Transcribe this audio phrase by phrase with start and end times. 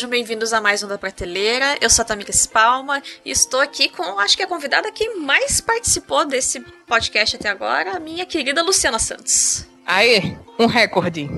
[0.00, 1.76] sejam bem-vindos a mais um da Prateleira.
[1.78, 5.60] Eu sou a Tamika Spalma e estou aqui com, acho que a convidada que mais
[5.60, 9.66] participou desse podcast até agora, a minha querida Luciana Santos.
[9.84, 11.28] Aê, um recorde.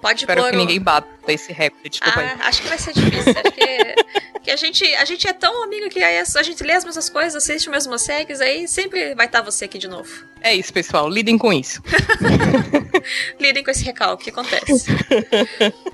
[0.00, 2.26] Pode Espero pôr que o- ninguém bata esse recorde, desculpa aí.
[2.40, 3.32] Ah, acho que vai ser difícil.
[3.32, 6.72] acho que, que a, gente, a gente é tão amigo que aí a gente lê
[6.72, 10.24] as mesmas coisas, assiste as mesmas séries, aí sempre vai estar você aqui de novo.
[10.40, 11.82] É isso, pessoal, lidem com isso.
[13.40, 14.86] Lidem com esse recalque que acontece.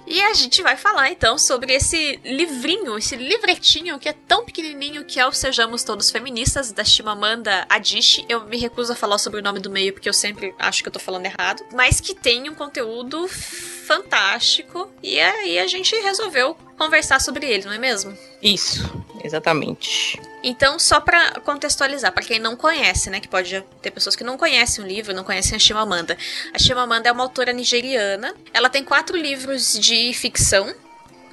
[0.07, 5.05] e a gente vai falar então sobre esse livrinho, esse livretinho que é tão pequenininho
[5.05, 8.25] que é o Sejamos Todos Feministas, da Chimamanda Adichie.
[8.29, 10.89] Eu me recuso a falar sobre o nome do meio porque eu sempre acho que
[10.89, 16.57] eu tô falando errado, mas que tem um conteúdo fantástico e aí a gente resolveu
[16.79, 18.17] conversar sobre ele, não é mesmo?
[18.43, 18.83] Isso,
[19.23, 20.21] exatamente.
[20.43, 24.37] Então, só pra contextualizar, pra quem não conhece, né, que pode ter pessoas que não
[24.37, 26.19] conhecem o livro, não conhecem a Chimamanda.
[26.53, 28.35] A Chimamanda é uma autora nigeriana.
[28.53, 30.75] Ela tem quatro livros de ficção.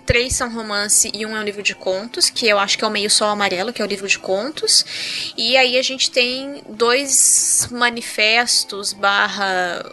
[0.05, 2.87] Três são romance e um é um livro de contos, que eu acho que é
[2.87, 5.33] o Meio Sol Amarelo, que é o livro de contos.
[5.37, 9.85] E aí a gente tem dois manifestos barra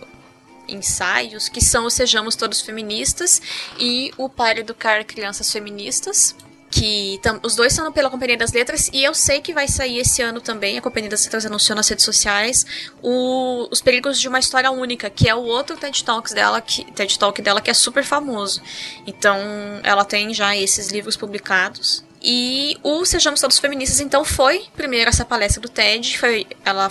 [0.68, 3.40] ensaios, que são o Sejamos Todos Feministas
[3.78, 6.34] e o Para Educar Crianças Feministas
[6.70, 10.20] que os dois são pela Companhia das Letras e eu sei que vai sair esse
[10.22, 12.66] ano também, a Companhia das Letras anunciou nas redes sociais
[13.02, 16.84] o- Os Perigos de uma História Única, que é o outro TED Talks dela, que,
[16.92, 18.60] TED Talk dela que é super famoso.
[19.06, 19.38] Então,
[19.82, 22.04] ela tem já esses livros publicados.
[22.28, 26.18] E o Sejamos Todos Feministas, então, foi primeiro essa palestra do TED.
[26.18, 26.90] Foi, ela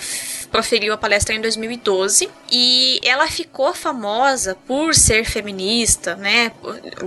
[0.49, 2.29] proferiu a palestra em 2012.
[2.49, 6.51] E ela ficou famosa por ser feminista, né?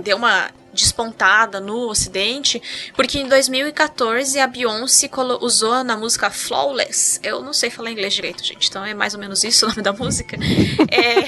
[0.03, 2.61] Deu uma despontada no ocidente,
[2.95, 5.09] porque em 2014 a Beyoncé
[5.41, 7.19] usou na música Flawless.
[7.23, 9.81] Eu não sei falar inglês direito, gente, então é mais ou menos isso o nome
[9.81, 10.37] da música.
[10.91, 11.23] É,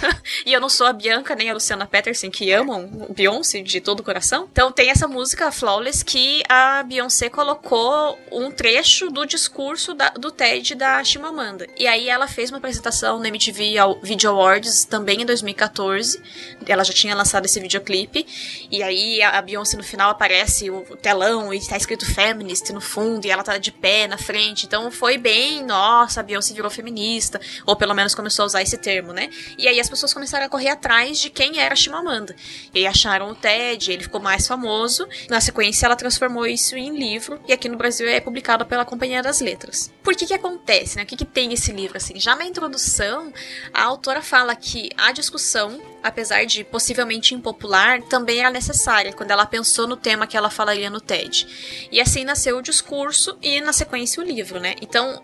[0.44, 4.00] e eu não sou a Bianca nem a Luciana Peterson que amam Beyoncé de todo
[4.00, 4.48] o coração.
[4.50, 10.30] Então tem essa música Flawless que a Beyoncé colocou um trecho do discurso da- do
[10.30, 11.66] TED da Chimamanda.
[11.78, 16.20] E aí ela fez uma apresentação no MTV Video Awards também em 2014.
[16.66, 18.26] Ela já tinha lançado esse videoclipe.
[18.70, 22.80] E aí a Beyoncé no final aparece o o telão e tá escrito feminist no
[22.80, 24.66] fundo e ela tá de pé na frente.
[24.66, 27.40] Então foi bem, nossa, a Beyoncé virou feminista.
[27.66, 29.30] Ou pelo menos começou a usar esse termo, né?
[29.58, 32.34] E aí as pessoas começaram a correr atrás de quem era a Chimamanda.
[32.72, 35.06] E aí acharam o TED, ele ficou mais famoso.
[35.28, 37.40] Na sequência ela transformou isso em livro.
[37.46, 39.92] E aqui no Brasil é publicado pela Companhia das Letras.
[40.02, 41.02] Por que que acontece, né?
[41.02, 42.18] O que que tem esse livro, assim?
[42.18, 43.32] Já na introdução,
[43.72, 49.46] a autora fala que a discussão apesar de possivelmente impopular, também era necessária quando ela
[49.46, 51.88] pensou no tema que ela falaria no TED.
[51.90, 54.74] E assim nasceu o discurso e na sequência o livro, né?
[54.82, 55.22] Então,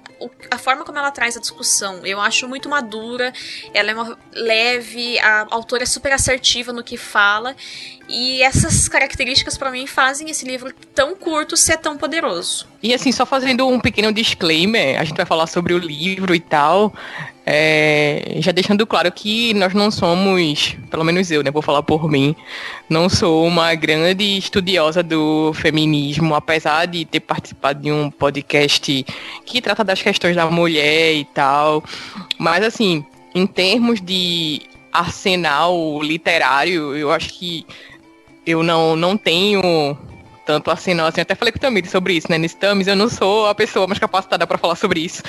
[0.50, 3.30] a forma como ela traz a discussão, eu acho muito madura,
[3.74, 3.94] ela é
[4.32, 7.54] leve, a autora é super assertiva no que fala,
[8.10, 12.66] e essas características pra mim fazem esse livro tão curto ser tão poderoso.
[12.82, 16.40] E assim, só fazendo um pequeno disclaimer, a gente vai falar sobre o livro e
[16.40, 16.92] tal.
[17.46, 21.50] é, já deixando claro que nós não somos, pelo menos eu, né?
[21.50, 22.34] Vou falar por mim,
[22.88, 29.04] não sou uma grande estudiosa do feminismo, apesar de ter participado de um podcast
[29.44, 31.82] que trata das questões da mulher e tal.
[32.38, 33.04] Mas assim,
[33.34, 37.64] em termos de arsenal literário, eu acho que
[38.50, 39.96] eu não, não tenho
[40.44, 41.06] tanto assim, não.
[41.06, 42.36] Assim, até falei com o Tamir sobre isso, né?
[42.36, 45.22] Nesse Tamis, eu não sou a pessoa mais capacitada para falar sobre isso.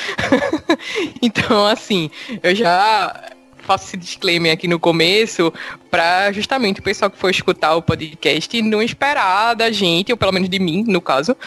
[1.22, 2.10] então, assim,
[2.42, 5.54] eu já faço esse disclaimer aqui no começo
[5.90, 10.32] para justamente o pessoal que for escutar o podcast não esperar da gente, ou pelo
[10.32, 11.38] menos de mim, no caso,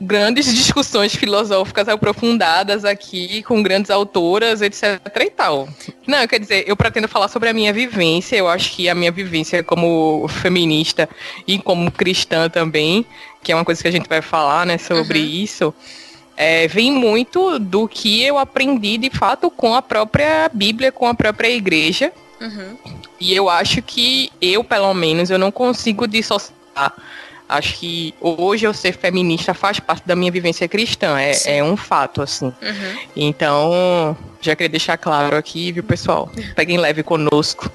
[0.00, 5.68] grandes discussões filosóficas aprofundadas aqui com grandes autoras, etc e tal.
[6.06, 9.10] Não, quer dizer, eu pretendo falar sobre a minha vivência, eu acho que a minha
[9.10, 11.08] vivência como feminista
[11.46, 13.04] e como cristã também,
[13.42, 15.24] que é uma coisa que a gente vai falar, né, sobre Uhum.
[15.26, 15.74] isso,
[16.36, 21.14] é, vem muito do que eu aprendi de fato com a própria Bíblia, com a
[21.14, 22.76] própria igreja, Uhum.
[23.18, 26.94] e eu acho que eu, pelo menos, eu não consigo dissociar.
[27.48, 31.18] Acho que hoje eu ser feminista faz parte da minha vivência cristã.
[31.18, 32.46] É, é um fato, assim.
[32.46, 32.98] Uhum.
[33.16, 36.30] Então, já queria deixar claro aqui, viu, pessoal?
[36.54, 37.70] Peguem leve conosco.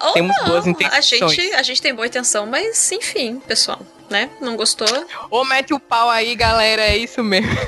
[0.00, 1.06] Ou Temos não, boas a intenções.
[1.06, 3.80] gente, a gente tem boa intenção, mas enfim, pessoal,
[4.10, 4.30] né?
[4.40, 4.88] Não gostou?
[5.30, 7.50] Ô, mete o pau aí, galera, é isso mesmo.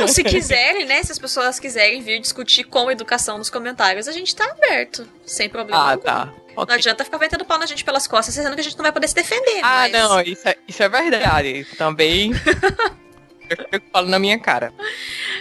[0.00, 1.02] Não, se quiserem, né?
[1.02, 5.48] Se as pessoas quiserem vir discutir com educação nos comentários, a gente tá aberto, sem
[5.48, 5.80] problema.
[5.80, 6.02] Ah, algum.
[6.02, 6.32] tá.
[6.56, 6.74] Não Ok.
[6.74, 9.08] adianta ficar metendo pau na gente pelas costas, sendo que a gente não vai poder
[9.08, 9.60] se defender.
[9.62, 9.92] Ah, mas...
[9.92, 11.66] não, isso é, isso é verdade.
[11.76, 12.32] Também.
[13.72, 14.72] eu falando na minha cara.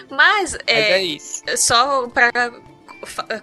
[0.09, 1.41] Mas, Mas é, é isso.
[1.57, 2.29] só pra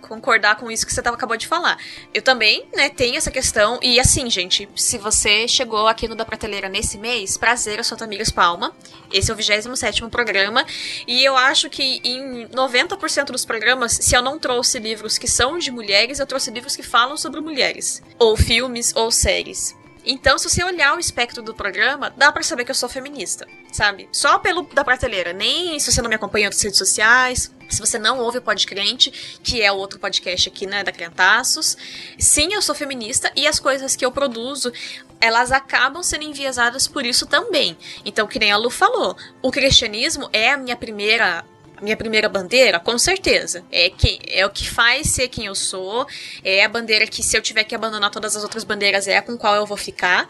[0.00, 1.78] concordar com isso que você acabou de falar.
[2.12, 3.78] Eu também, né, tenho essa questão.
[3.82, 7.96] E assim, gente, se você chegou aqui no Da Prateleira nesse mês, prazer, eu sou
[7.96, 8.74] a Tamires Palma.
[9.12, 10.64] Esse é o 27 programa.
[11.06, 15.58] E eu acho que em 90% dos programas, se eu não trouxe livros que são
[15.58, 18.02] de mulheres, eu trouxe livros que falam sobre mulheres.
[18.18, 19.76] Ou filmes, ou séries.
[20.04, 23.46] Então, se você olhar o espectro do programa, dá para saber que eu sou feminista,
[23.72, 24.08] sabe?
[24.10, 27.98] Só pelo da prateleira, nem se você não me acompanha nas redes sociais, se você
[27.98, 31.76] não ouve o Podcrente, que é o outro podcast aqui, né, da Crentaços.
[32.18, 34.72] Sim, eu sou feminista e as coisas que eu produzo,
[35.20, 37.78] elas acabam sendo enviesadas por isso também.
[38.04, 41.44] Então, que nem a Lu falou, o cristianismo é a minha primeira
[41.82, 43.64] minha primeira bandeira, com certeza.
[43.70, 46.06] É, que, é o que faz ser quem eu sou.
[46.44, 49.36] É a bandeira que, se eu tiver que abandonar todas as outras bandeiras, é com
[49.36, 50.28] qual eu vou ficar.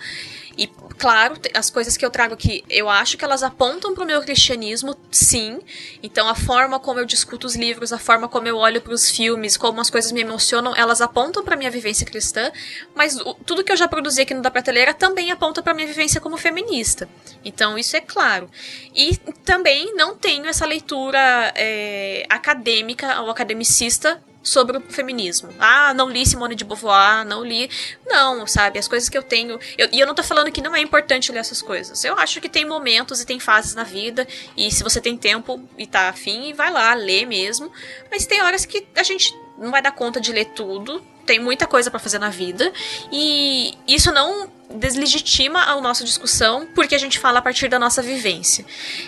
[0.57, 0.67] E,
[0.99, 4.21] claro, as coisas que eu trago aqui, eu acho que elas apontam para o meu
[4.21, 5.61] cristianismo, sim.
[6.03, 9.11] Então, a forma como eu discuto os livros, a forma como eu olho para os
[9.11, 12.51] filmes, como as coisas me emocionam, elas apontam para minha vivência cristã.
[12.95, 15.87] Mas o, tudo que eu já produzi aqui no Da Prateleira também aponta para minha
[15.87, 17.09] vivência como feminista.
[17.45, 18.51] Então, isso é claro.
[18.95, 25.51] E também não tenho essa leitura é, acadêmica ou academicista sobre o feminismo.
[25.59, 27.71] Ah, não li Simone de Beauvoir, não li.
[28.07, 28.79] Não, sabe?
[28.79, 29.59] As coisas que eu tenho.
[29.79, 32.05] Eu, e eu não tô falando que não é importante ler essas coisas.
[32.05, 34.27] Eu acho que tem momentos e tem fases na vida.
[34.57, 37.71] E se você tem tempo e tá afim, vai lá, lê mesmo.
[38.11, 41.03] Mas tem horas que a gente não vai dar conta de ler tudo.
[41.25, 42.73] Tem muita coisa para fazer na vida.
[43.13, 48.03] E isso não deslegitima a nossa discussão porque a gente fala a partir da nossa
[48.03, 48.65] vivência.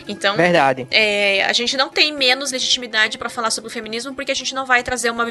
[0.06, 0.86] Então, verdade.
[0.90, 4.54] É, a gente não tem menos legitimidade para falar sobre o feminismo porque a gente
[4.54, 5.26] não vai trazer uma,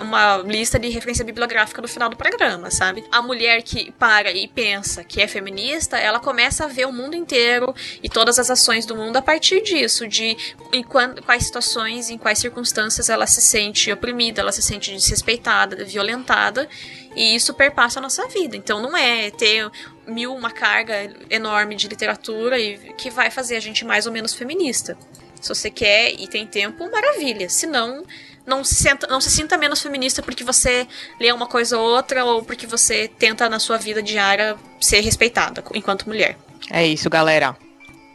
[0.00, 3.04] uma lista de referência bibliográfica no final do programa, sabe?
[3.10, 7.14] A mulher que para e pensa que é feminista, ela começa a ver o mundo
[7.14, 10.36] inteiro e todas as ações do mundo a partir disso, de
[10.72, 16.68] em quais situações, em quais circunstâncias ela se sente oprimida, ela se sente desrespeitada, violentada
[17.16, 18.56] e isso perpassa a nossa vida.
[18.56, 19.70] Então não é ter
[20.06, 24.34] mil uma carga enorme de literatura e que vai fazer a gente mais ou menos
[24.34, 24.96] feminista.
[25.40, 27.48] Se você quer e tem tempo, maravilha.
[27.48, 28.04] Se não,
[28.44, 30.86] não se, senta, não se sinta menos feminista porque você
[31.18, 35.64] lê uma coisa ou outra ou porque você tenta na sua vida diária ser respeitada
[35.74, 36.36] enquanto mulher.
[36.70, 37.56] É isso, galera.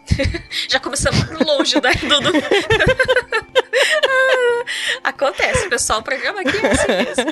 [0.70, 2.32] Já começamos longe né, do.
[5.04, 6.00] Acontece, pessoal.
[6.00, 7.24] O programa aqui é assim.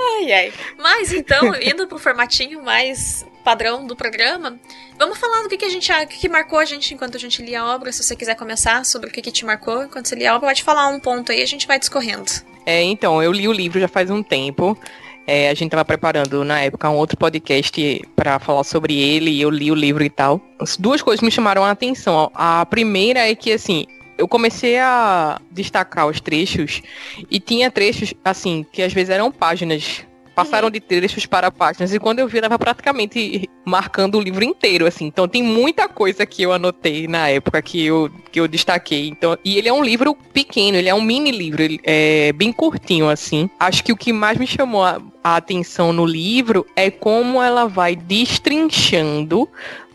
[0.00, 0.52] Ai, ai.
[0.78, 4.58] Mas então, indo pro formatinho mais padrão do programa,
[4.98, 7.20] vamos falar do que, que a gente o que, que marcou a gente enquanto a
[7.20, 7.92] gente lia a obra.
[7.92, 10.48] Se você quiser começar sobre o que, que te marcou enquanto você lia a obra,
[10.48, 12.30] pode falar um ponto aí e a gente vai discorrendo.
[12.64, 14.78] É, então, eu li o livro já faz um tempo.
[15.26, 19.40] É, a gente estava preparando na época um outro podcast para falar sobre ele e
[19.40, 20.40] eu li o livro e tal.
[20.58, 22.30] As duas coisas me chamaram a atenção.
[22.34, 23.86] A primeira é que assim,
[24.16, 26.82] eu comecei a destacar os trechos
[27.30, 30.04] e tinha trechos assim que às vezes eram páginas
[30.34, 34.42] passaram de trechos para páginas e quando eu vi eu tava praticamente marcando o livro
[34.42, 35.06] inteiro assim.
[35.06, 39.08] Então tem muita coisa que eu anotei na época que eu, que eu destaquei.
[39.08, 42.52] Então e ele é um livro pequeno ele é um mini livro ele é bem
[42.52, 43.48] curtinho assim.
[43.58, 47.66] Acho que o que mais me chamou a, a atenção no livro é como ela
[47.66, 49.48] vai destrinchando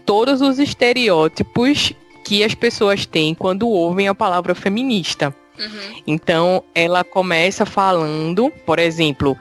[0.05, 1.93] todos os estereótipos
[2.27, 5.33] que as pessoas têm quando ouvem a palavra feminista.
[5.57, 6.01] Uhum.
[6.05, 9.37] Então, ela começa falando, por exemplo,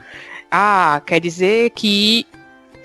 [0.49, 2.25] ah, quer dizer que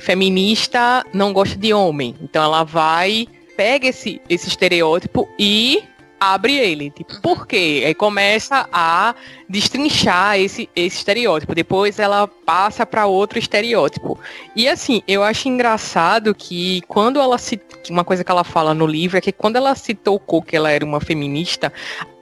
[0.00, 2.16] feminista não gosta de homem.
[2.20, 5.84] Então ela vai, pega esse, esse estereótipo e
[6.22, 6.90] abre ele.
[6.90, 7.82] Tipo, por quê?
[7.84, 9.14] Aí começa a
[9.48, 11.54] destrinchar esse, esse estereótipo.
[11.54, 14.18] Depois ela passa para outro estereótipo.
[14.54, 17.60] E assim, eu acho engraçado que quando ela se.
[17.90, 20.70] Uma coisa que ela fala no livro é que quando ela se tocou que ela
[20.70, 21.72] era uma feminista,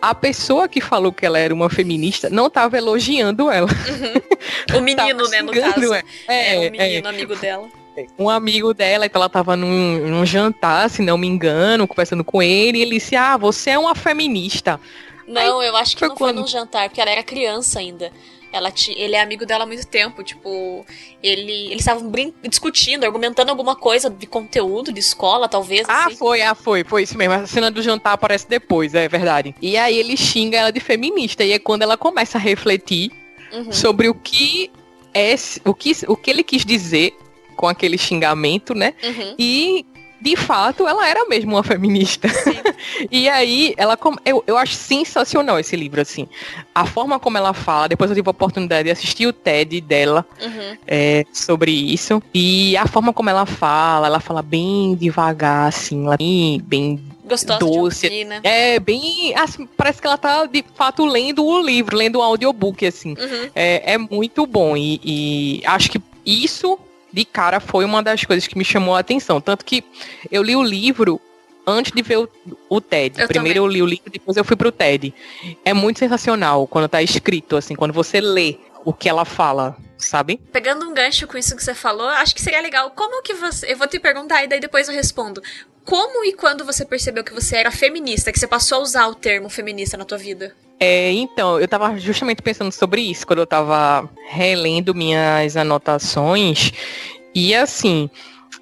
[0.00, 3.68] a pessoa que falou que ela era uma feminista não estava elogiando ela.
[3.68, 4.78] Uhum.
[4.78, 5.92] O menino, né, no caso.
[5.92, 7.10] É, é, é o menino é.
[7.10, 7.79] amigo dela
[8.18, 12.42] um amigo dela, então ela tava num, num, jantar, se não me engano, conversando com
[12.42, 14.80] ele, e ele disse, ah, você é uma feminista.
[15.26, 16.34] Não, Aí, eu acho que foi não quando...
[16.34, 18.12] foi num jantar, porque ela era criança ainda.
[18.52, 18.92] Ela t...
[18.96, 20.84] Ele é amigo dela há muito tempo, tipo,
[21.22, 21.66] ele...
[21.66, 22.10] eles estavam
[22.48, 25.88] discutindo, argumentando alguma coisa de conteúdo, de escola, talvez.
[25.88, 26.16] Ah, assim.
[26.16, 27.34] foi, ah, foi, foi isso mesmo.
[27.34, 29.54] A cena do jantar aparece depois, é verdade.
[29.62, 33.12] E aí ele xinga ela de feminista, e é quando ela começa a refletir
[33.52, 33.72] uhum.
[33.72, 34.70] sobre o que
[35.14, 37.16] é o que, o que ele quis dizer
[37.60, 38.94] com aquele xingamento, né?
[39.04, 39.34] Uhum.
[39.38, 39.84] E
[40.18, 42.26] de fato, ela era mesmo uma feminista.
[43.10, 46.26] e aí, ela eu, eu acho sensacional esse livro, assim.
[46.74, 50.24] A forma como ela fala, depois eu tive a oportunidade de assistir o TED dela
[50.42, 50.76] uhum.
[50.86, 52.22] é, sobre isso.
[52.32, 58.26] E a forma como ela fala, ela fala bem devagar, assim, bem, bem Gostosa doce.
[58.42, 59.34] É bem.
[59.36, 63.10] Assim, parece que ela tá de fato lendo o livro, lendo o audiobook, assim.
[63.10, 63.50] Uhum.
[63.54, 64.76] É, é muito bom.
[64.76, 66.78] E, e acho que isso,
[67.12, 69.40] de cara, foi uma das coisas que me chamou a atenção.
[69.40, 69.84] Tanto que
[70.30, 71.20] eu li o livro
[71.66, 72.28] antes de ver o,
[72.68, 73.20] o TED.
[73.20, 73.68] Eu Primeiro também.
[73.68, 75.14] eu li o livro, depois eu fui pro TED.
[75.64, 80.40] É muito sensacional quando tá escrito, assim, quando você lê o que ela fala, sabe?
[80.52, 82.90] Pegando um gancho com isso que você falou, acho que seria legal.
[82.92, 83.72] Como que você.
[83.72, 85.42] Eu vou te perguntar e daí depois eu respondo.
[85.84, 89.14] Como e quando você percebeu que você era feminista, que você passou a usar o
[89.14, 90.54] termo feminista na tua vida?
[90.82, 96.72] É, então, eu tava justamente pensando sobre isso quando eu tava relendo minhas anotações.
[97.34, 98.08] E assim,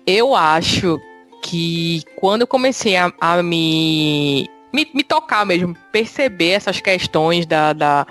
[0.05, 1.01] eu acho
[1.45, 7.73] que quando eu comecei a, a me, me, me tocar mesmo, perceber essas questões da,
[7.73, 8.07] da-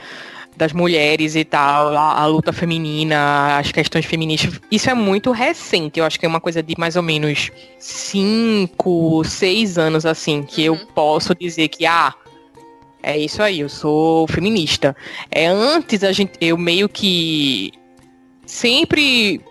[0.56, 6.00] das mulheres e tal, a, a luta feminina, as questões feministas, isso é muito recente.
[6.00, 10.64] Eu acho que é uma coisa de mais ou menos cinco, seis anos, assim, que
[10.64, 10.86] eu Uhum.
[10.96, 12.14] posso dizer que, ah,
[13.02, 14.96] é isso aí, eu sou feminista.
[15.32, 17.72] É antes a gente, eu meio que
[18.46, 19.42] sempre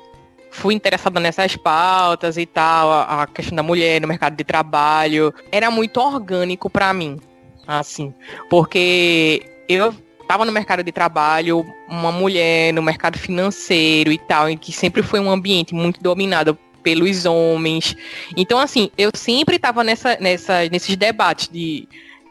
[0.50, 5.32] fui interessada nessas pautas e tal, a, a questão da mulher no mercado de trabalho,
[5.52, 7.20] era muito orgânico pra mim,
[7.66, 8.14] assim,
[8.48, 9.94] porque eu
[10.26, 15.02] tava no mercado de trabalho, uma mulher no mercado financeiro e tal, em que sempre
[15.02, 17.96] foi um ambiente muito dominado pelos homens.
[18.36, 21.88] Então, assim, eu sempre tava nessa, nessa, nesses debates de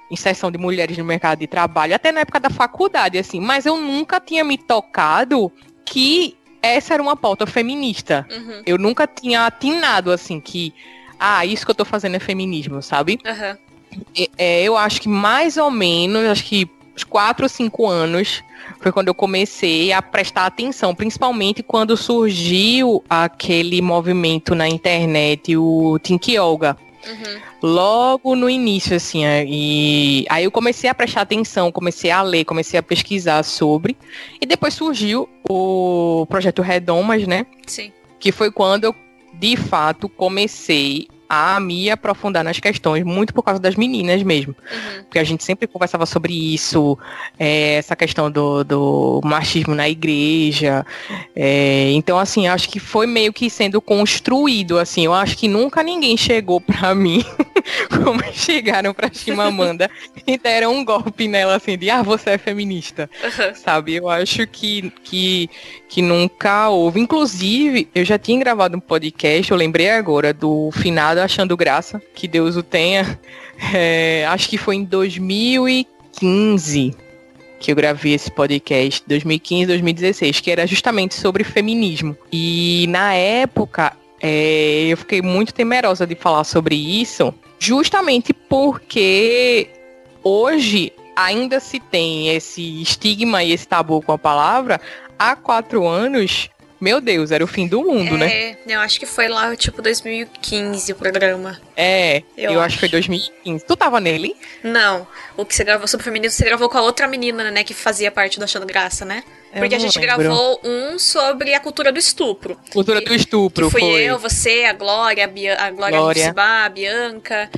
[0.10, 3.78] inserção de mulheres no mercado de trabalho, até na época da faculdade, assim, mas eu
[3.78, 5.52] nunca tinha me tocado
[5.84, 8.26] que essa era uma pauta feminista.
[8.32, 8.62] Uhum.
[8.66, 10.74] Eu nunca tinha atinado, assim, que,
[11.20, 13.20] ah, isso que eu tô fazendo é feminismo, sabe?
[13.26, 13.58] Aham.
[14.16, 18.44] E- é, eu acho que mais ou menos, acho que uns 4 ou 5 anos
[18.80, 26.00] foi quando eu comecei a prestar atenção, principalmente quando surgiu aquele movimento na internet, o
[26.00, 26.78] Think Yoga.
[27.08, 27.42] Uhum.
[27.62, 32.46] Logo no início, assim, é, e aí eu comecei a prestar atenção, comecei a ler,
[32.46, 33.96] comecei a pesquisar sobre,
[34.42, 37.46] e depois surgiu o projeto Redomas, né?
[37.68, 37.92] Sim.
[38.20, 38.96] que foi quando eu,
[39.34, 44.56] de fato, comecei a me aprofundar nas questões, muito por causa das meninas mesmo.
[44.72, 45.04] Uhum.
[45.04, 46.98] Porque a gente sempre conversava sobre isso,
[47.40, 50.86] é, essa questão do, do machismo na igreja.
[51.36, 55.06] é, então, assim, acho que foi meio que sendo construído, assim.
[55.06, 57.24] Eu acho que nunca ninguém chegou pra mim
[57.90, 59.90] como chegaram pra Chimamanda
[60.26, 63.54] e deram um golpe nela, assim, de, ah, você é feminista Aham.
[63.54, 63.96] sabe?
[63.96, 65.50] Eu acho que, que,
[65.90, 67.00] que nunca houve.
[67.00, 72.28] Inclusive, eu já tinha gravado um podcast, eu lembrei agora, do finado Achando Graça, que
[72.28, 73.20] Deus o tenha.
[73.74, 77.06] É, acho que foi em 2015
[77.60, 82.16] que eu gravei esse podcast, 2015, 2016, que era justamente sobre feminismo.
[82.32, 89.70] E na época, é, eu fiquei muito temerosa de falar sobre isso, justamente porque
[90.24, 94.82] hoje ainda se tem esse estigma e esse tabu com a palavra,
[95.18, 98.52] há quatro anos, meu Deus, era o fim do mundo, né?
[98.52, 101.60] É, eu acho que foi lá, tipo, 2015 o programa.
[101.76, 102.76] É, Eu eu, acho.
[102.76, 103.66] que foi 2015.
[103.66, 104.36] Tu tava nele?
[104.64, 107.74] Não, o que você gravou sobre feminismo, você gravou com a outra menina, né, que
[107.74, 109.24] fazia parte do Achando Graça, né?
[109.54, 110.18] Eu Porque a gente lembro.
[110.24, 112.60] gravou um sobre a cultura do estupro.
[112.74, 114.02] Cultura do estupro, Que foi, foi.
[114.04, 116.24] eu, você, a Glória, a, Bia, a Glória Glória.
[116.24, 117.50] Rucibá, a Bianca.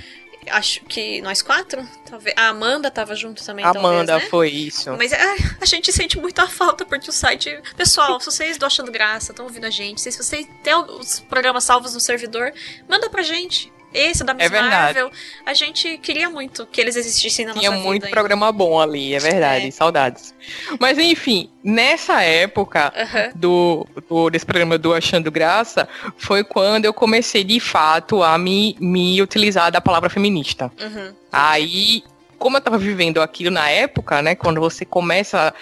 [0.49, 1.87] Acho que nós quatro?
[2.09, 2.35] Talvez.
[2.37, 4.29] A Amanda tava junto também, Amanda, talvez, né?
[4.29, 4.91] foi isso.
[4.97, 7.61] Mas ai, a gente sente muito a falta porque o site.
[7.75, 11.63] Pessoal, se vocês estão achando graça, estão ouvindo a gente, se vocês têm os programas
[11.63, 12.53] salvos no servidor,
[12.87, 13.71] manda pra gente.
[13.97, 14.75] Esse da Miss É verdade.
[14.99, 15.11] Marvel,
[15.45, 18.11] a gente queria muito que eles existissem na Tinha nossa muito vida.
[18.13, 19.71] programa bom ali, é verdade, É.
[19.71, 20.33] saudades.
[20.79, 23.31] Mas enfim, nessa época Aham.
[23.35, 25.87] do, do- desse programa do Achando Graça,
[26.17, 30.71] foi quando eu comecei de fato a me, me utilizar da palavra feminista.
[30.79, 31.13] Uhum.
[31.31, 32.03] Aí,
[32.37, 34.35] como eu tava vivendo aquilo na época, né?
[34.35, 35.53] Quando você começa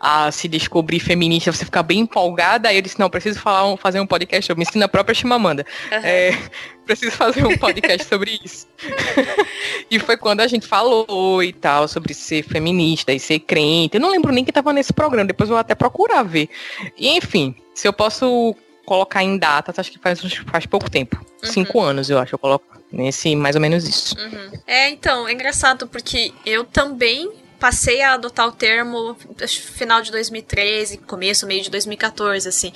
[0.00, 3.76] a se descobrir feminista, você fica bem empolgada, aí eu disse, não, preciso falar um-
[3.76, 5.66] fazer um podcast, eu me ensino a própria Chimamanda.
[5.92, 6.00] Aham.
[6.02, 6.38] É,
[6.86, 8.66] preciso fazer um podcast sobre isso.
[9.90, 13.96] e foi quando a gente falou e tal, sobre ser feminista e ser crente.
[13.96, 16.48] Eu não lembro nem que tava nesse programa, depois eu vou até procurar ver.
[16.96, 21.16] E, enfim, se eu posso colocar em datas, acho que faz, faz pouco tempo.
[21.44, 21.50] Uhum.
[21.50, 24.16] Cinco anos, eu acho, eu coloco nesse mais ou menos isso.
[24.18, 24.58] Uhum.
[24.66, 27.30] É, então, é engraçado porque eu também
[27.60, 29.14] passei a adotar o termo
[29.46, 32.72] final de 2013, começo, meio de 2014, assim.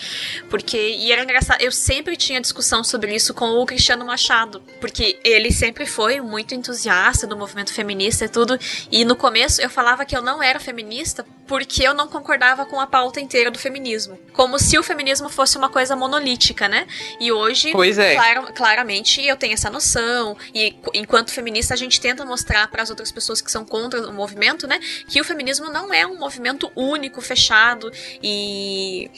[0.50, 5.18] Porque, e era engraçado, eu sempre tinha discussão sobre isso com o Cristiano Machado, porque
[5.24, 8.58] ele sempre foi muito entusiasta do movimento feminista e tudo,
[8.92, 12.80] e no começo eu falava que eu não era feminista porque eu não concordava com
[12.80, 14.18] a pauta inteira do feminismo.
[14.32, 16.86] Como se o feminismo fosse uma coisa monolítica, né?
[17.20, 17.72] E hoje,
[18.02, 18.14] é.
[18.14, 22.90] Clar, claramente, eu tenho essa noção, e enquanto feminista a gente tenta mostrar para as
[22.90, 24.73] outras pessoas que são contra o movimento, né,
[25.08, 27.90] que o feminismo não é um movimento único, fechado
[28.22, 29.10] e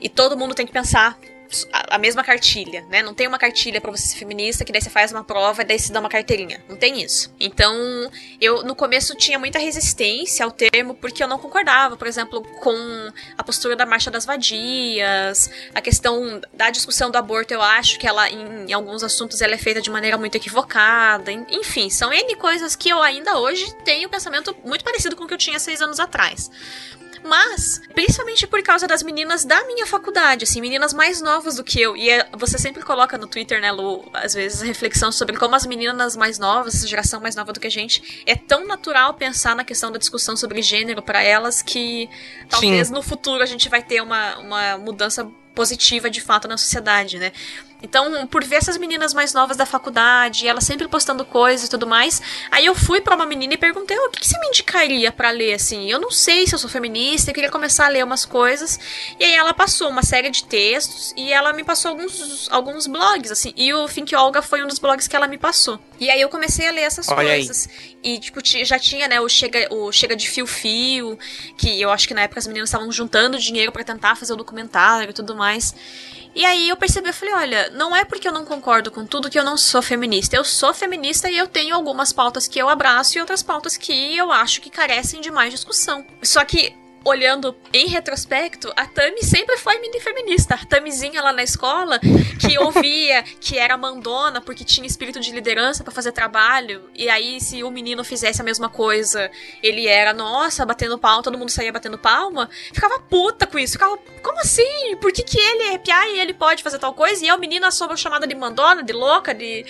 [0.00, 1.18] e todo mundo tem que pensar
[1.72, 3.02] a, mesma cartilha, né?
[3.02, 5.64] Não tem uma cartilha para você ser feminista que daí você faz uma prova e
[5.64, 6.62] daí você dá uma carteirinha.
[6.68, 7.32] Não tem isso.
[7.38, 7.74] Então,
[8.40, 13.10] eu no começo tinha muita resistência ao termo porque eu não concordava, por exemplo, com
[13.36, 18.06] a postura da marcha das vadias, a questão da discussão do aborto, eu acho que
[18.06, 21.32] ela em, em alguns assuntos ela é feita de maneira muito equivocada.
[21.32, 25.26] Enfim, são N coisas que eu ainda hoje tenho um pensamento muito parecido com o
[25.26, 26.50] que eu tinha seis anos atrás.
[27.22, 31.80] Mas, principalmente por causa das meninas da minha faculdade, assim, meninas mais novas do que
[31.80, 31.96] eu.
[31.96, 35.66] E é, você sempre coloca no Twitter, né, Lu, às vezes, reflexão sobre como as
[35.66, 39.54] meninas mais novas, essa geração mais nova do que a gente, é tão natural pensar
[39.54, 42.08] na questão da discussão sobre gênero para elas que
[42.48, 42.94] talvez Sim.
[42.94, 47.32] no futuro a gente vai ter uma, uma mudança positiva de fato na sociedade, né?
[47.82, 51.86] Então, por ver essas meninas mais novas da faculdade, ela sempre postando coisas e tudo
[51.86, 52.20] mais,
[52.50, 55.10] aí eu fui para uma menina e perguntei: oh, o que, que você me indicaria
[55.10, 55.90] para ler assim?
[55.90, 58.78] Eu não sei se eu sou feminista, eu queria começar a ler umas coisas.
[59.18, 63.30] E aí ela passou uma série de textos e ela me passou alguns, alguns blogs,
[63.30, 63.52] assim.
[63.56, 65.78] E o Think Olga foi um dos blogs que ela me passou.
[65.98, 67.68] E aí eu comecei a ler essas Olha coisas.
[67.68, 67.90] Aí.
[68.02, 71.18] E, tipo, já tinha, né, o Chega, o Chega de Fio Fio,
[71.56, 74.36] que eu acho que na época as meninas estavam juntando dinheiro para tentar fazer o
[74.36, 75.74] documentário e tudo mais.
[76.34, 79.30] E aí eu percebi, eu falei, olha, não é porque eu não concordo com tudo
[79.30, 80.36] que eu não sou feminista.
[80.36, 84.16] Eu sou feminista e eu tenho algumas pautas que eu abraço e outras pautas que
[84.16, 86.04] eu acho que carecem de mais discussão.
[86.22, 90.54] Só que olhando em retrospecto, a Tami sempre foi mini feminista.
[90.54, 95.82] A Tamizinha lá na escola, que ouvia que era mandona porque tinha espírito de liderança
[95.82, 99.30] para fazer trabalho, e aí se o menino fizesse a mesma coisa,
[99.62, 103.72] ele era, nossa, batendo palma, todo mundo saía batendo palma, ficava puta com isso.
[103.72, 104.96] Ficava, como assim?
[105.00, 107.24] Por que, que ele é piá e ele pode fazer tal coisa?
[107.24, 109.64] E a menina soube chamada de mandona, de louca, de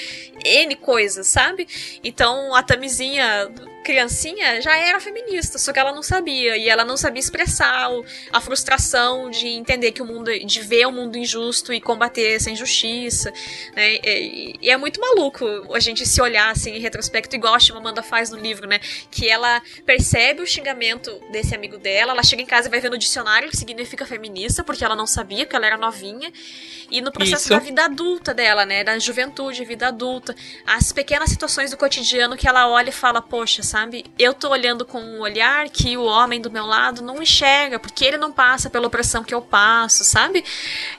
[0.45, 1.69] N coisas, sabe?
[2.03, 3.51] Então a Tamizinha
[3.83, 6.57] criancinha já era feminista, só que ela não sabia.
[6.57, 10.31] E ela não sabia expressar o, a frustração de entender que o mundo.
[10.31, 13.33] de ver o mundo injusto e combater essa injustiça.
[13.75, 13.97] Né?
[13.97, 18.03] E, e, é muito maluco a gente se olhar assim em retrospecto, igual a Chimamanda
[18.03, 18.81] faz no livro, né?
[19.11, 22.91] Que ela percebe o xingamento desse amigo dela, ela chega em casa e vai ver
[22.91, 26.33] no dicionário que significa feminista, porque ela não sabia, que ela era novinha.
[26.91, 27.49] E no processo Isso.
[27.51, 28.83] da vida adulta dela, né?
[28.85, 30.35] Da juventude, vida adulta,
[30.67, 34.05] as pequenas situações do cotidiano que ela olha e fala, poxa, sabe?
[34.19, 38.05] Eu tô olhando com um olhar que o homem do meu lado não enxerga, porque
[38.05, 40.45] ele não passa pela opressão que eu passo, sabe?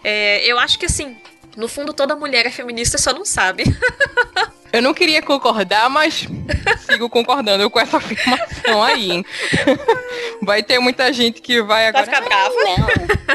[0.04, 1.18] É, eu acho que assim,
[1.58, 3.64] no fundo toda mulher é feminista só não sabe.
[4.74, 6.26] Eu não queria concordar, mas
[6.90, 9.22] sigo concordando com essa afirmação aí.
[10.42, 12.06] Vai ter muita gente que vai agora.
[12.06, 12.56] Vai ficar brava.
[12.56, 12.88] Não.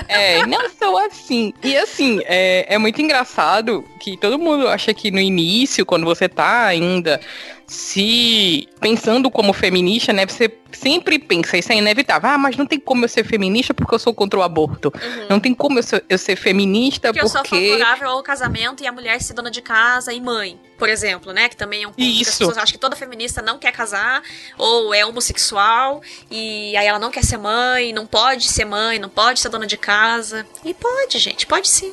[0.08, 1.52] É, não sou assim.
[1.62, 6.26] E assim, é, é muito engraçado que todo mundo acha que no início, quando você
[6.26, 7.20] tá ainda
[7.66, 12.30] se pensando como feminista, né, você sempre pensa, isso é inevitável.
[12.30, 14.92] Ah, mas não tem como eu ser feminista porque eu sou contra o aborto.
[14.94, 15.26] Uhum.
[15.30, 17.20] Não tem como eu ser, eu ser feminista porque...
[17.20, 20.60] Porque eu sou favorável ao casamento e a mulher ser dona de casa e mãe,
[20.78, 21.48] por exemplo, né?
[21.48, 22.16] Que também é um ponto isso.
[22.16, 24.22] que as pessoas acham que toda feminista não quer casar
[24.56, 29.08] ou é homossexual e aí ela não quer ser mãe, não pode ser mãe, não
[29.08, 30.46] pode ser dona de casa.
[30.64, 31.92] E pode, gente, pode sim.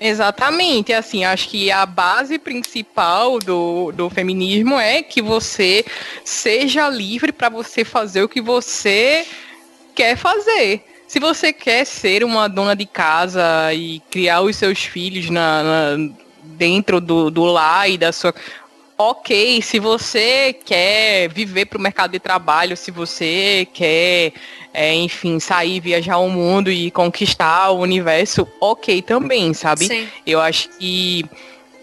[0.00, 5.84] Exatamente, assim, acho que a base principal do, do feminismo é que você
[6.24, 9.26] seja livre para você fazer o que você
[9.94, 10.84] quer fazer.
[11.08, 16.14] Se você quer ser uma dona de casa e criar os seus filhos na, na
[16.44, 18.32] dentro do, do lar e da sua
[18.98, 24.32] ok, se você quer viver para o mercado de trabalho, se você quer
[24.74, 29.86] é, enfim, sair, viajar o mundo e conquistar o universo, ok também, sabe?
[29.86, 30.08] Sim.
[30.26, 31.24] Eu acho que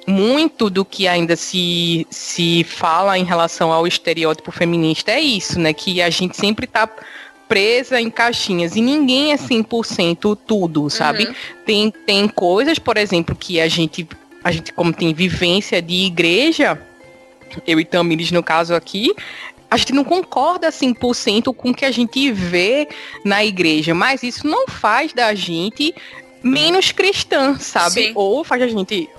[0.05, 5.73] muito do que ainda se, se fala em relação ao estereótipo feminista é isso, né?
[5.73, 6.87] Que a gente sempre tá
[7.47, 11.25] presa em caixinhas e ninguém é 100% tudo, sabe?
[11.25, 11.33] Uhum.
[11.65, 14.07] Tem, tem coisas, por exemplo, que a gente,
[14.43, 16.79] a gente como tem vivência de igreja,
[17.65, 19.13] eu e Tamires no caso aqui,
[19.69, 22.87] a gente não concorda 100% com o que a gente vê
[23.23, 25.93] na igreja, mas isso não faz da gente
[26.43, 28.07] menos cristã, sabe?
[28.07, 28.11] Sim.
[28.15, 29.09] Ou faz a gente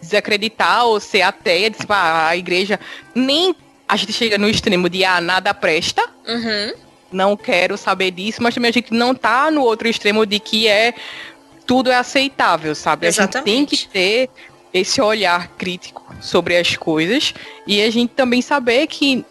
[0.00, 2.78] desacreditar ou ser ateia, de, tipo, ah, a igreja
[3.14, 3.54] nem
[3.88, 6.02] a gente chega no extremo de ah, nada presta.
[6.26, 6.72] Uhum.
[7.12, 10.66] não quero saber disso, mas também a gente não tá no outro extremo de que
[10.66, 10.94] é
[11.66, 13.06] tudo é aceitável, sabe?
[13.06, 13.36] Exatamente.
[13.36, 14.30] A gente tem que ter
[14.74, 17.32] esse olhar crítico sobre as coisas
[17.64, 19.24] e a gente também saber que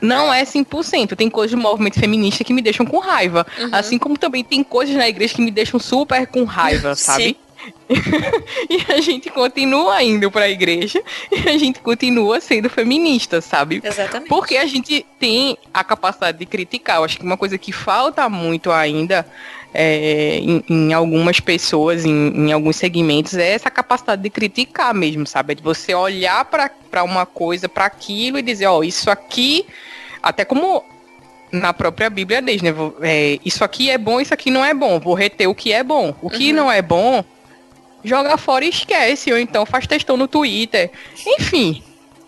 [0.00, 1.14] não é 100%.
[1.14, 3.46] Tem coisas do movimento feminista que me deixam com raiva.
[3.58, 3.68] Uhum.
[3.70, 7.36] Assim como também tem coisas na igreja que me deixam super com raiva, sabe?
[8.70, 13.82] e a gente continua indo para a igreja e a gente continua sendo feminista, sabe?
[13.84, 14.28] Exatamente.
[14.28, 16.96] Porque a gente tem a capacidade de criticar.
[16.96, 19.26] Eu acho que uma coisa que falta muito ainda
[19.72, 25.26] é, em, em, algumas pessoas, em, em, alguns segmentos, é essa capacidade de criticar mesmo,
[25.26, 25.54] sabe?
[25.54, 29.64] De você olhar para uma coisa, para aquilo e dizer, ó, oh, isso aqui,
[30.22, 30.84] até como
[31.52, 32.74] na própria Bíblia diz, né?
[33.02, 34.98] É, isso aqui é bom, isso aqui não é bom.
[34.98, 36.14] Vou reter o que é bom.
[36.22, 36.56] O que uhum.
[36.56, 37.24] não é bom,
[38.04, 39.32] joga fora e esquece.
[39.32, 40.90] Ou então faz textão no Twitter.
[41.26, 41.82] Enfim,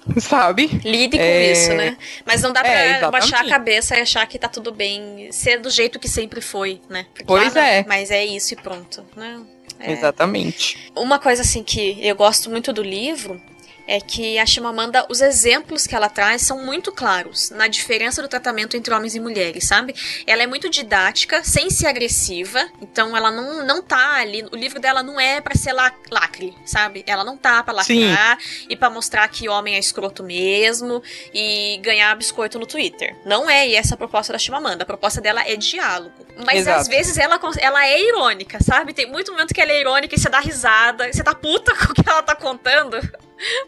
[0.19, 0.67] sabe?
[0.85, 1.53] Lide com é...
[1.53, 1.97] isso, né?
[2.25, 5.59] Mas não dá pra é, baixar a cabeça e achar que tá tudo bem, ser
[5.59, 7.07] do jeito que sempre foi, né?
[7.13, 7.85] Porque, pois ah, é.
[7.87, 9.41] Mas é isso e pronto, né?
[9.79, 9.93] É.
[9.93, 10.91] Exatamente.
[10.95, 13.41] Uma coisa assim que eu gosto muito do livro
[13.87, 18.29] é que a Chimamanda, os exemplos que ela traz são muito claros na diferença do
[18.29, 19.95] tratamento entre homens e mulheres, sabe?
[20.27, 24.81] Ela é muito didática, sem ser agressiva, então ela não, não tá ali, o livro
[24.81, 27.05] dela não é para ser lacre, sabe?
[27.07, 28.67] Ela não tá pra lacrar Sim.
[28.69, 33.17] e para mostrar que homem é escroto mesmo e ganhar biscoito no Twitter.
[33.25, 36.27] Não é essa a proposta da Chimamanda, a proposta dela é diálogo.
[36.45, 36.81] Mas Exato.
[36.81, 38.95] às vezes ela, ela é irônica, sabe?
[38.95, 41.93] Tem muito momento que ela é irônica e você dá risada, você tá puta com
[41.93, 42.97] o que ela tá contando.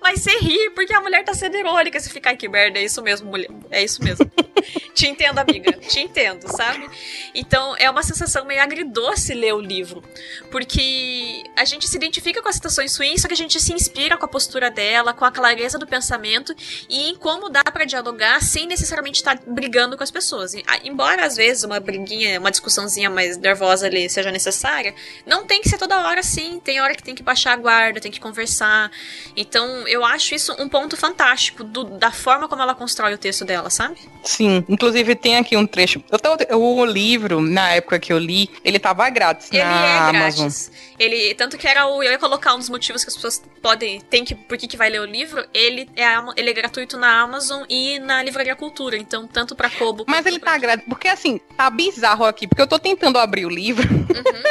[0.00, 1.98] Mas você ri porque a mulher tá sendo irônica.
[1.98, 3.50] Você fica, ai que merda, é isso mesmo, mulher.
[3.70, 4.30] É isso mesmo.
[4.94, 5.72] te entendo, amiga.
[5.72, 6.88] Te entendo, sabe?
[7.34, 10.02] Então é uma sensação meio agridoce ler o livro.
[10.50, 14.16] Porque a gente se identifica com as situações ruins, só que a gente se inspira
[14.16, 16.54] com a postura dela, com a clareza do pensamento
[16.88, 20.54] e em como dá para dialogar sem necessariamente estar brigando com as pessoas.
[20.82, 24.94] Embora às vezes uma briguinha, uma discussãozinha mais nervosa ali seja necessária,
[25.26, 26.60] não tem que ser toda hora assim.
[26.60, 28.90] Tem hora que tem que baixar a guarda, tem que conversar.
[29.36, 33.18] Então então, eu acho isso um ponto fantástico do, da forma como ela constrói o
[33.18, 33.96] texto dela, sabe?
[34.22, 36.02] Sim, inclusive tem aqui um trecho.
[36.48, 40.44] Eu, o livro, na época que eu li, ele tava grátis ele na é Amazon.
[40.44, 40.72] Grátis.
[40.98, 42.02] Ele, tanto que era o.
[42.02, 44.00] Eu ia colocar um dos motivos que as pessoas podem.
[44.00, 44.34] Tem que.
[44.34, 45.44] Por que, que vai ler o livro?
[45.52, 48.96] Ele é, ele é gratuito na Amazon e na Livraria Cultura.
[48.96, 50.04] Então, tanto pra Kobo.
[50.06, 50.84] Mas ele tá grátis.
[50.88, 52.46] Porque assim, tá bizarro aqui.
[52.46, 53.88] Porque eu tô tentando abrir o livro.
[53.92, 54.42] Uhum.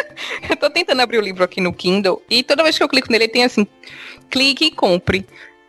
[0.50, 2.22] eu tô tentando abrir o livro aqui no Kindle.
[2.30, 3.66] E toda vez que eu clico nele, tem assim
[4.30, 5.26] clique e compre.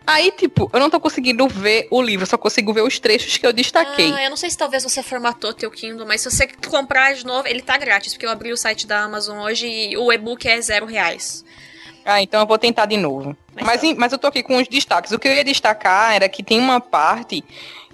[0.07, 3.45] Aí, tipo, eu não tô conseguindo ver o livro, só consigo ver os trechos que
[3.45, 4.13] eu destaquei.
[4.13, 7.25] Ah, eu não sei se talvez você formatou teu Kindle, mas se você comprar de
[7.25, 10.47] novo, ele tá grátis, porque eu abri o site da Amazon hoje e o e-book
[10.47, 11.43] é zero reais.
[12.05, 13.35] Ah, então eu vou tentar de novo.
[13.55, 15.11] Mas, mas, mas eu tô aqui com os destaques.
[15.11, 17.43] O que eu ia destacar era que tem uma parte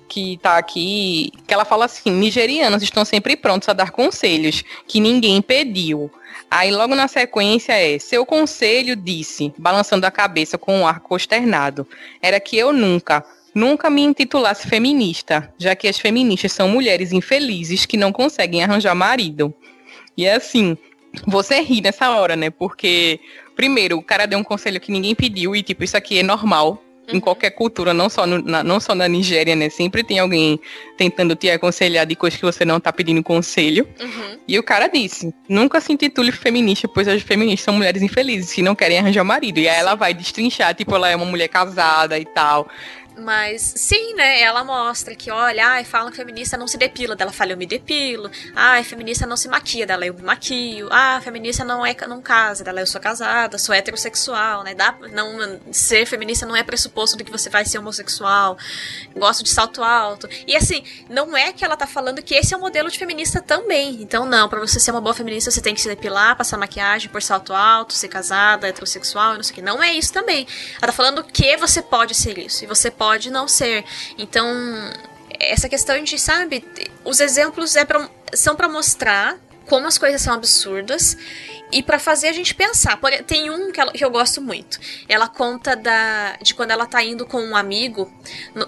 [0.09, 4.99] que tá aqui, que ela fala assim: nigerianos estão sempre prontos a dar conselhos que
[4.99, 6.11] ninguém pediu.
[6.49, 11.87] Aí logo na sequência é: seu conselho disse, balançando a cabeça com um ar consternado,
[12.21, 17.85] era que eu nunca, nunca me intitulasse feminista, já que as feministas são mulheres infelizes
[17.85, 19.53] que não conseguem arranjar marido.
[20.17, 20.77] E é assim,
[21.25, 22.49] você ri nessa hora, né?
[22.49, 23.19] Porque,
[23.55, 26.83] primeiro, o cara deu um conselho que ninguém pediu e, tipo, isso aqui é normal
[27.07, 29.69] em qualquer cultura, não só, no, na, não só na Nigéria, né?
[29.69, 30.59] Sempre tem alguém
[30.97, 33.87] tentando te aconselhar de coisas que você não tá pedindo conselho.
[33.99, 34.37] Uhum.
[34.47, 38.61] E o cara disse: nunca se intitule feminista, pois as feministas são mulheres infelizes que
[38.61, 39.59] não querem arranjar marido.
[39.59, 42.67] E aí ela vai destrinchar, tipo, ela é uma mulher casada e tal.
[43.17, 44.41] Mas sim, né?
[44.41, 47.15] Ela mostra que, olha, ai, falam que feminista não se depila.
[47.15, 48.31] Dela fala, eu me depilo.
[48.55, 49.85] Ai, feminista não se maquia.
[49.85, 50.87] Dela, eu me maquio.
[50.91, 52.63] Ah, feminista não é não casa.
[52.63, 54.73] Dela, eu sou casada, sou heterossexual, né?
[54.73, 58.57] Dá, não, ser feminista não é pressuposto de que você vai ser homossexual.
[59.15, 60.27] Gosto de salto alto.
[60.47, 63.41] E assim, não é que ela tá falando que esse é o modelo de feminista
[63.41, 64.01] também.
[64.01, 67.09] Então, não, para você ser uma boa feminista, você tem que se depilar, passar maquiagem,
[67.09, 69.61] por salto alto, ser casada, heterossexual, não sei o que.
[69.61, 70.47] Não é isso também.
[70.77, 72.63] Ela tá falando que você pode ser isso.
[72.63, 73.83] E você pode não ser.
[74.15, 74.47] Então,
[75.39, 76.63] essa questão de, sabe,
[77.03, 81.17] os exemplos é pra, são para mostrar como as coisas são absurdas
[81.71, 82.99] e para fazer a gente pensar.
[83.25, 84.79] Tem um que, ela, que, eu gosto muito.
[85.09, 88.07] Ela conta da, de quando ela tá indo com um amigo,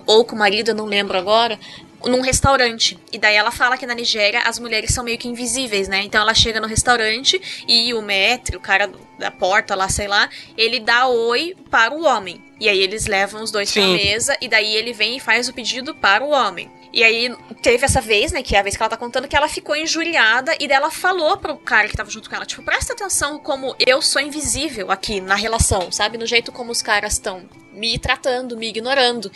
[0.08, 1.60] ou com o marido, eu não lembro agora,
[2.06, 2.98] num restaurante.
[3.12, 6.02] E daí ela fala que na Nigéria as mulheres são meio que invisíveis, né?
[6.04, 10.30] Então ela chega no restaurante e o maître, o cara da porta lá, sei lá,
[10.58, 12.44] ele dá oi para o homem.
[12.60, 13.82] E aí eles levam os dois Sim.
[13.82, 16.70] pra mesa e daí ele vem e faz o pedido para o homem.
[16.94, 19.36] E aí teve essa vez, né, que é a vez que ela tá contando, que
[19.36, 22.94] ela ficou injuriada e dela falou pro cara que tava junto com ela, tipo, presta
[22.94, 26.20] atenção como eu sou invisível aqui na relação, sabe?
[26.20, 29.31] No jeito como os caras estão me tratando, me ignorando.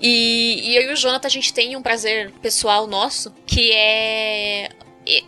[0.00, 4.70] E, e eu e o Jonathan, a gente tem um prazer pessoal nosso, que é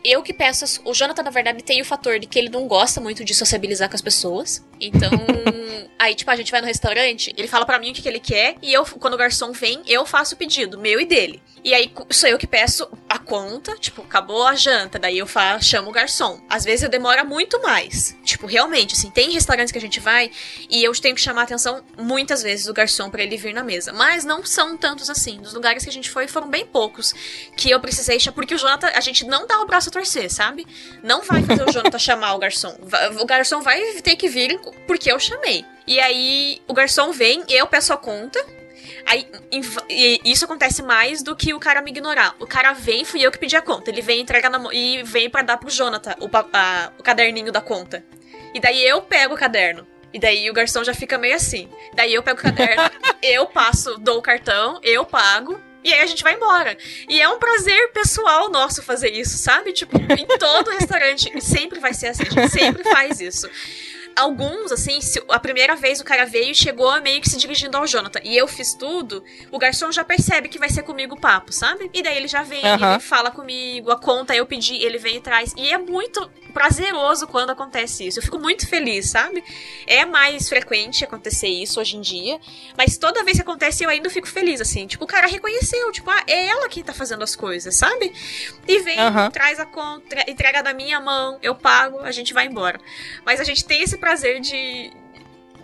[0.05, 0.81] eu que peço.
[0.85, 3.89] O Jonathan, na verdade, tem o fator de que ele não gosta muito de sociabilizar
[3.89, 4.65] com as pessoas.
[4.81, 5.11] Então,
[5.99, 8.21] aí, tipo, a gente vai no restaurante, ele fala para mim o que, que ele
[8.21, 11.43] quer, e eu, quando o garçom vem, eu faço o pedido, meu e dele.
[11.65, 15.65] E aí sou eu que peço a conta, tipo, acabou a janta, daí eu faço,
[15.65, 16.39] chamo o garçom.
[16.47, 18.15] Às vezes eu demora muito mais.
[18.23, 20.31] Tipo, realmente, assim, tem restaurantes que a gente vai
[20.69, 23.65] e eu tenho que chamar a atenção muitas vezes do garçom para ele vir na
[23.65, 23.95] mesa.
[23.95, 25.39] Mas não são tantos assim.
[25.39, 27.15] Dos lugares que a gente foi foram bem poucos
[27.57, 28.35] que eu precisei chamar.
[28.35, 30.67] Porque o Jonathan, a gente não dá o braço a torcer, sabe?
[31.03, 32.77] Não vai fazer o Jonathan chamar o garçom.
[33.19, 35.65] O garçom vai ter que vir porque eu chamei.
[35.87, 38.45] E aí o garçom vem, eu peço a conta
[39.07, 39.29] Aí,
[40.25, 42.35] isso acontece mais do que o cara me ignorar.
[42.39, 43.91] O cara vem, fui eu que pedi a conta.
[43.91, 47.61] Ele vem entrega na, e vem para dar pro Jonathan o, a, o caderninho da
[47.61, 48.05] conta.
[48.55, 49.87] E daí eu pego o caderno.
[50.13, 51.69] E daí o garçom já fica meio assim.
[51.95, 52.83] Daí eu pego o caderno,
[53.23, 55.61] eu passo, dou o cartão, eu pago.
[55.83, 56.79] E aí a gente vai embora.
[57.09, 59.73] E é um prazer pessoal nosso fazer isso, sabe?
[59.73, 61.31] Tipo, em todo restaurante.
[61.43, 62.23] Sempre vai ser assim.
[62.23, 63.51] A gente sempre faz isso
[64.17, 67.77] alguns, assim, se a primeira vez o cara veio e chegou meio que se dirigindo
[67.77, 71.21] ao Jonathan e eu fiz tudo, o garçom já percebe que vai ser comigo o
[71.21, 71.91] papo, sabe?
[71.93, 72.93] E daí ele já vem, uhum.
[72.93, 75.55] ele fala comigo, a conta eu pedi, ele vem e traz.
[75.57, 78.21] E é muito prazeroso quando acontece isso.
[78.21, 79.43] Eu fico muito feliz, sabe?
[79.87, 82.41] É mais frequente acontecer isso hoje em dia,
[82.79, 84.87] mas toda vez que acontece eu ainda fico feliz, assim.
[84.87, 88.13] Tipo, o cara reconheceu, tipo, ah, é ela quem tá fazendo as coisas, sabe?
[88.67, 89.31] E vem, uhum.
[89.31, 92.81] traz a conta, entrega da minha mão, eu pago, a gente vai embora.
[93.27, 94.93] Mas a gente tem esse prazer de,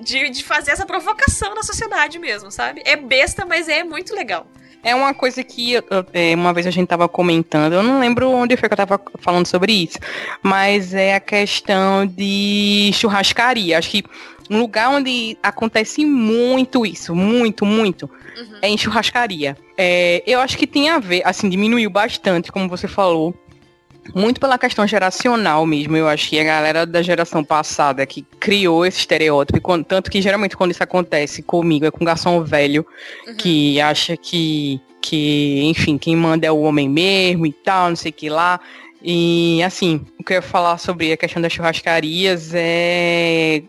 [0.00, 2.82] de, de fazer essa provocação na sociedade mesmo, sabe?
[2.84, 4.46] É besta, mas é muito legal.
[4.82, 5.76] É uma coisa que
[6.12, 9.00] é, uma vez a gente tava comentando, eu não lembro onde foi que eu tava
[9.18, 9.98] falando sobre isso,
[10.42, 13.78] mas é a questão de churrascaria.
[13.78, 14.04] Acho que
[14.48, 18.58] um lugar onde acontece muito isso, muito, muito, uhum.
[18.62, 19.56] é em churrascaria.
[19.76, 23.34] É, eu acho que tem a ver, assim, diminuiu bastante, como você falou,
[24.14, 25.96] muito pela questão geracional mesmo.
[25.96, 30.20] Eu acho que a galera da geração passada que criou esse estereótipo, quando, tanto que
[30.20, 32.86] geralmente quando isso acontece comigo é com um garçom velho
[33.26, 33.34] uhum.
[33.36, 38.10] que acha que, que, enfim, quem manda é o homem mesmo e tal, não sei
[38.10, 38.60] o que lá.
[39.02, 43.62] E assim, o que eu ia falar sobre a questão das churrascarias é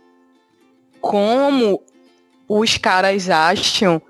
[1.00, 1.82] como
[2.48, 4.02] os caras acham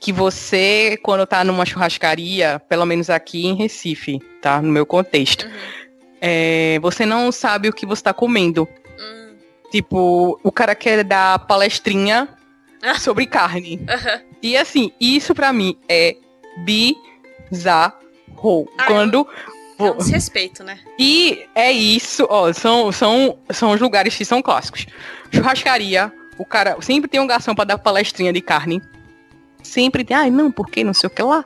[0.00, 4.60] que você, quando tá numa churrascaria, pelo menos aqui em Recife, tá?
[4.62, 5.52] No meu contexto, uhum.
[6.22, 8.66] é, você não sabe o que você tá comendo.
[8.98, 9.36] Uhum.
[9.70, 12.26] Tipo, o cara quer dar palestrinha
[12.82, 12.98] ah.
[12.98, 13.76] sobre carne.
[13.76, 14.20] Uhum.
[14.42, 16.16] E assim, isso para mim é
[16.64, 18.00] bizarro.
[18.78, 19.28] Ah, quando.
[19.78, 20.78] É um desrespeito, né?
[20.98, 24.86] E é isso, ó, são, são, são os lugares que são clássicos.
[25.30, 28.82] Churrascaria, o cara sempre tem um garçom para dar palestrinha de carne
[29.62, 31.44] sempre tem, ai, não, porque não sei o que lá,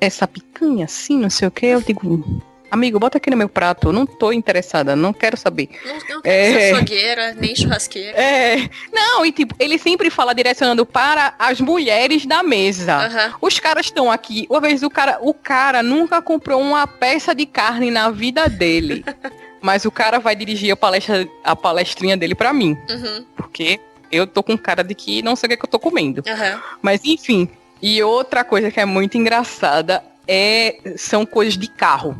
[0.00, 3.88] essa picanha assim, não sei o que, eu digo, amigo, bota aqui no meu prato,
[3.88, 5.68] eu não tô interessada, não quero saber.
[5.84, 6.70] Não, não quero é...
[6.72, 8.18] açougueira, nem churrasqueira.
[8.18, 13.08] É, não, e tipo, ele sempre fala direcionando para as mulheres da mesa.
[13.08, 13.34] Uhum.
[13.42, 17.46] Os caras estão aqui, uma vez o cara, o cara nunca comprou uma peça de
[17.46, 19.04] carne na vida dele.
[19.62, 22.76] mas o cara vai dirigir a, palestra, a palestrinha dele para mim.
[22.90, 23.24] Uhum.
[23.36, 23.78] Porque
[24.12, 26.22] eu tô com cara de que não sei o que, é que eu tô comendo.
[26.26, 26.60] Uhum.
[26.82, 27.48] Mas enfim.
[27.80, 32.16] E outra coisa que é muito engraçada é são coisas de carro.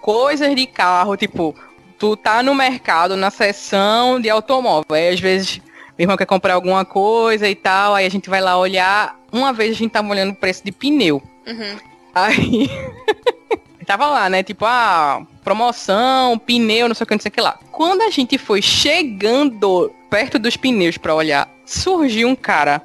[0.00, 1.56] Coisas de carro, tipo,
[1.98, 4.94] tu tá no mercado, na seção de automóvel.
[4.94, 5.60] Aí às vezes
[5.98, 9.18] meu irmão quer comprar alguma coisa e tal, aí a gente vai lá olhar.
[9.32, 11.22] Uma vez a gente tava olhando o preço de pneu.
[11.46, 11.78] Uhum.
[12.14, 12.70] Aí.
[13.86, 14.42] tava lá, né?
[14.42, 17.58] Tipo, ah, promoção, pneu, não sei o que, não sei o que lá.
[17.70, 22.82] Quando a gente foi chegando perto dos pneus para olhar, surgiu um cara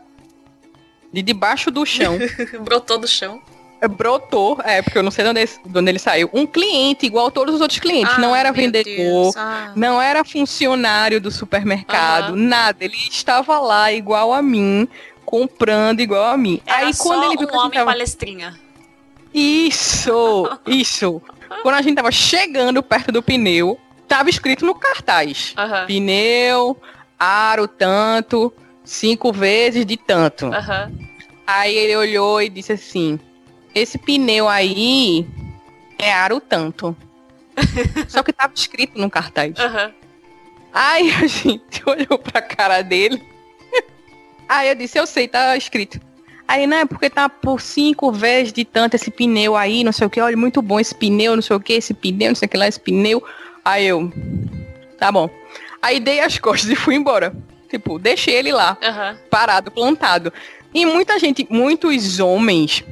[1.12, 2.18] de debaixo do chão.
[2.64, 3.42] Brotou do chão.
[3.82, 6.30] É, brotou, é, porque eu não sei de onde, de onde ele saiu.
[6.32, 8.14] Um cliente, igual a todos os outros clientes.
[8.16, 9.72] Ah, não era vendedor, ah.
[9.76, 12.86] não era funcionário do supermercado, nada.
[12.86, 14.88] Ele estava lá igual a mim,
[15.26, 16.62] comprando igual a mim.
[16.64, 17.92] Era Aí quando ele viu um que homem tava...
[17.92, 18.60] palestrinha.
[19.34, 21.20] Isso, isso.
[21.64, 25.56] quando a gente tava chegando perto do pneu, tava escrito no cartaz:
[25.88, 26.80] pneu,
[27.22, 28.52] aro tanto,
[28.84, 30.48] cinco vezes de tanto.
[30.48, 30.98] Uhum.
[31.46, 33.20] Aí ele olhou e disse assim:
[33.76, 35.28] Esse pneu aí
[36.00, 36.96] é aro tanto.
[38.10, 39.54] Só que tava escrito no cartaz.
[39.60, 39.92] Uhum.
[40.74, 43.22] Aí a gente olhou pra cara dele.
[44.50, 46.00] Aí eu disse: Eu sei, tá escrito.
[46.48, 50.08] Aí, não, é porque tá por cinco vezes de tanto esse pneu aí, não sei
[50.08, 50.20] o que.
[50.20, 52.58] Olha, muito bom esse pneu, não sei o que, esse pneu, não sei o que
[52.58, 53.24] lá, esse pneu.
[53.64, 54.12] Aí eu.
[54.98, 55.30] Tá bom.
[55.82, 57.34] Aí dei as costas e fui embora.
[57.70, 59.18] Tipo, deixei ele lá, Aham.
[59.30, 60.32] parado, plantado.
[60.74, 62.84] E muita gente, muitos homens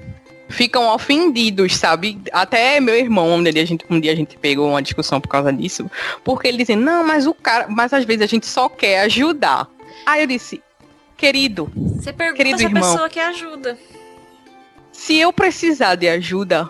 [0.47, 2.19] ficam ofendidos, sabe?
[2.31, 5.27] Até meu irmão, um dia, a gente, um dia a gente pegou uma discussão por
[5.27, 5.89] causa disso,
[6.23, 9.67] porque ele dizia, não, mas o cara, mas às vezes a gente só quer ajudar.
[10.05, 10.61] Aí eu disse,
[11.17, 12.81] querido, Você pergunta Querido se a irmão.
[12.81, 13.77] pessoa quer ajuda.
[14.91, 16.69] se eu precisar de ajuda,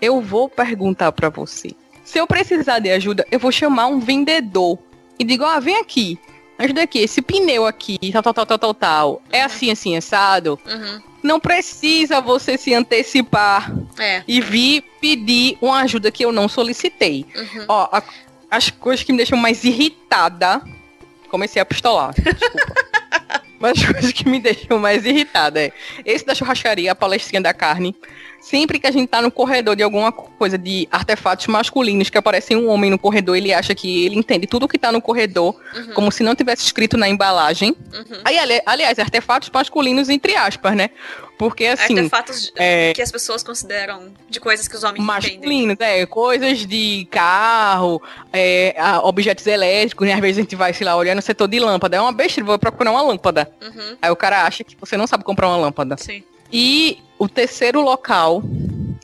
[0.00, 1.70] eu vou perguntar pra você.
[2.04, 4.78] Se eu precisar de ajuda, eu vou chamar um vendedor
[5.20, 6.18] e digo, ah, vem aqui,
[6.58, 9.22] ajuda aqui, esse pneu aqui, tal, tal, tal, tal, tal, tal.
[9.30, 10.58] É assim, assim, assado.
[10.66, 11.00] Uhum.
[11.22, 14.22] Não precisa você se antecipar É.
[14.26, 17.26] e vir pedir uma ajuda que eu não solicitei.
[17.36, 17.64] Uhum.
[17.68, 18.02] Ó, a-
[18.50, 20.62] as coisas que me deixam mais irritada.
[21.28, 22.74] Comecei a pistolar, desculpa.
[23.60, 25.72] Mas as coisas que me deixam mais irritada é
[26.06, 27.94] esse da churrascaria, a palestrinha da carne.
[28.40, 32.56] Sempre que a gente tá no corredor de alguma coisa de artefatos masculinos que aparecem
[32.56, 35.92] um homem no corredor, ele acha que ele entende tudo que tá no corredor, Uhum.
[35.94, 37.76] como se não tivesse escrito na embalagem.
[37.92, 38.20] Uhum.
[38.24, 40.90] Aí, ali- aliás, artefatos masculinos entre aspas, né?
[41.38, 41.96] Porque assim.
[41.98, 45.06] Artefatos é- que as pessoas consideram de coisas que os homens entendem.
[45.38, 50.14] masculinos, é, coisas de carro, é, objetos elétricos, né?
[50.14, 52.46] Às vezes a gente vai, sei lá, olhar no setor de lâmpada, é uma besteira,
[52.46, 53.50] vou procurar uma lâmpada.
[53.62, 53.96] Uhum.
[54.02, 55.96] Aí o cara acha que você não sabe comprar uma lâmpada.
[55.98, 56.22] Sim.
[56.52, 58.42] E o terceiro local,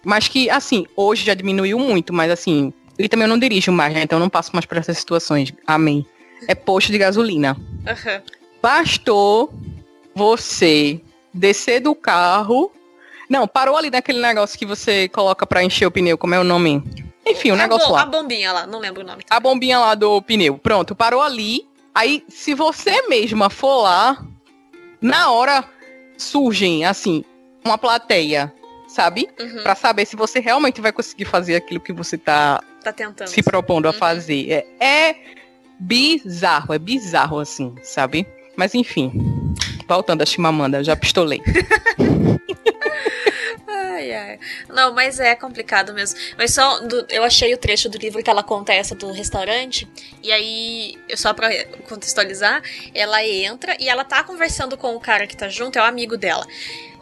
[0.05, 3.93] mas que, assim, hoje já diminuiu muito, mas assim, e também eu não dirijo mais,
[3.95, 4.03] né?
[4.03, 6.05] Então eu não passo mais por essas situações, amém.
[6.49, 7.57] É posto de gasolina.
[7.87, 8.23] Aham.
[8.63, 9.53] Bastou
[10.15, 11.01] você
[11.33, 12.71] descer do carro.
[13.29, 16.45] Não, parou ali naquele negócio que você coloca pra encher o pneu, como é o
[16.45, 16.83] nome?
[17.27, 18.03] Enfim, o a, negócio bom- lá.
[18.03, 19.23] a bombinha lá, não lembro o nome.
[19.29, 20.59] A bombinha lá do pneu.
[20.59, 21.67] Pronto, parou ali.
[21.95, 24.25] Aí, se você mesma for lá,
[25.01, 25.65] na hora
[26.17, 27.25] surgem, assim,
[27.67, 28.53] uma plateia,
[28.89, 29.29] sabe?
[29.39, 29.63] Uhum.
[29.63, 33.29] Pra saber se você realmente vai conseguir fazer aquilo que você tá Tá tentando.
[33.29, 33.99] se propondo a Uhum.
[33.99, 34.51] fazer.
[34.81, 35.17] É, é
[35.79, 38.27] bizarro, é bizarro, assim, sabe?
[38.57, 39.13] Mas enfim,
[39.87, 41.43] voltando a Chimamanda, já pistolei.
[43.69, 44.39] Ai, ai.
[44.69, 46.19] Não, mas é complicado mesmo.
[46.37, 49.89] Mas só, do- eu achei o trecho do livro que ela conta essa do restaurante.
[50.23, 51.49] E aí, eu só pra
[51.89, 52.63] contextualizar,
[52.95, 56.17] ela entra e ela tá conversando com o cara que tá junto, é o amigo
[56.17, 56.47] dela.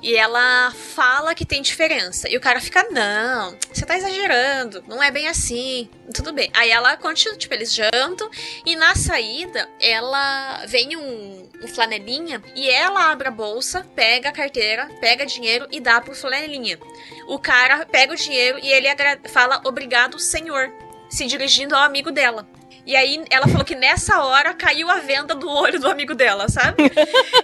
[0.05, 2.29] E ela fala que tem diferença.
[2.29, 5.89] E o cara fica, não, você tá exagerando, não é bem assim.
[6.13, 6.51] Tudo bem.
[6.53, 8.31] Aí ela continua, tipo, eles jantam.
[8.67, 14.33] E na saída, ela vem um, um flanelinha e ela abre a bolsa, pega a
[14.33, 16.79] carteira, pega dinheiro e dá pro flanelinha.
[17.27, 18.89] O cara pega o dinheiro e ele
[19.31, 20.71] fala obrigado, senhor,
[21.09, 22.47] se dirigindo ao amigo dela.
[22.87, 26.49] E aí ela falou que nessa hora caiu a venda do olho do amigo dela,
[26.49, 26.83] sabe?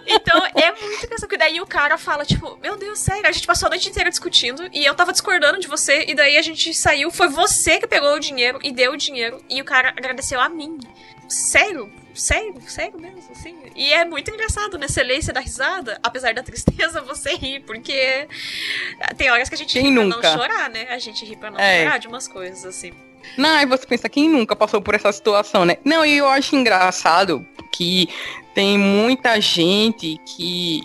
[0.07, 1.21] Então é muito engraçado.
[1.21, 4.11] Porque daí o cara fala, tipo, meu Deus, sério, a gente passou a noite inteira
[4.11, 7.87] discutindo e eu tava discordando de você, e daí a gente saiu, foi você que
[7.87, 10.79] pegou o dinheiro e deu o dinheiro, e o cara agradeceu a mim.
[11.29, 11.91] Sério?
[12.13, 12.61] Sério?
[12.67, 13.57] Sério mesmo, assim?
[13.77, 14.89] E é muito engraçado, né?
[14.89, 18.27] Você lê e você dá risada, apesar da tristeza, você ri, porque
[19.17, 20.29] tem horas que a gente Quem ri pra nunca?
[20.31, 20.87] não chorar, né?
[20.91, 21.85] A gente ri pra não É.
[21.85, 22.93] chorar de umas coisas, assim.
[23.37, 25.77] Não, aí você pensa, quem nunca passou por essa situação, né?
[25.85, 28.09] Não, e eu acho engraçado que
[28.55, 30.81] tem muita gente que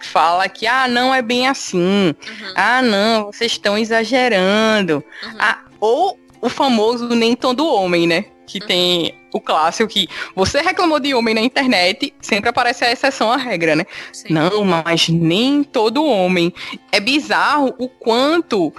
[0.00, 1.78] fala que, ah, não é bem assim.
[2.16, 5.02] Uhum, Ah, não, vocês estão exagerando.
[5.24, 5.36] uhum.
[5.38, 8.24] Ah, ou o famoso nem todo homem, né?
[8.46, 8.66] Que Uhum.
[8.66, 13.36] tem o clássico que você reclamou de homem na internet, sempre aparece a exceção à
[13.36, 13.84] regra, né?
[14.12, 14.28] Sim.
[14.32, 16.52] Não, mas nem todo homem.
[16.90, 18.72] É bizarro o quanto.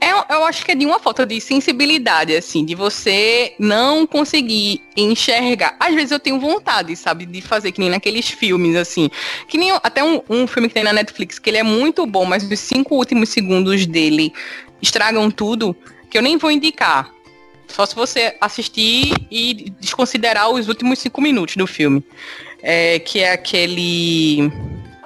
[0.00, 4.80] É, eu acho que é de uma falta de sensibilidade, assim, de você não conseguir
[4.96, 5.76] enxergar.
[5.78, 9.10] Às vezes eu tenho vontade, sabe, de fazer que nem naqueles filmes, assim.
[9.46, 12.24] Que nem até um, um filme que tem na Netflix, que ele é muito bom,
[12.24, 14.32] mas os cinco últimos segundos dele
[14.80, 15.76] estragam tudo,
[16.08, 17.12] que eu nem vou indicar.
[17.68, 22.02] Só se você assistir e desconsiderar os últimos cinco minutos do filme.
[22.62, 24.50] É, que é aquele.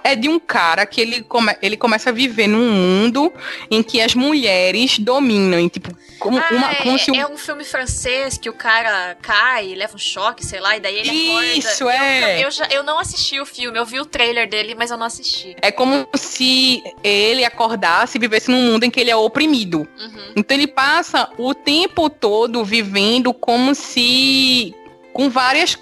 [0.07, 3.33] É de um cara que ele, come, ele começa a viver num mundo
[3.71, 5.59] em que as mulheres dominam.
[5.59, 8.53] Em, tipo, como, Ah, uma, é, como se um- é um filme francês que o
[8.53, 11.11] cara cai, leva um choque, sei lá, e daí ele
[11.59, 12.05] Isso, acorda.
[12.05, 12.37] é.
[12.41, 14.99] Eu, eu, já, eu não assisti o filme, eu vi o trailer dele, mas eu
[14.99, 15.57] não assisti.
[15.63, 19.89] É como se ele acordasse e vivesse num mundo em que ele é oprimido.
[19.99, 20.33] Uhum.
[20.37, 24.75] Então ele passa o tempo todo vivendo como se.
[25.15, 25.79] com várias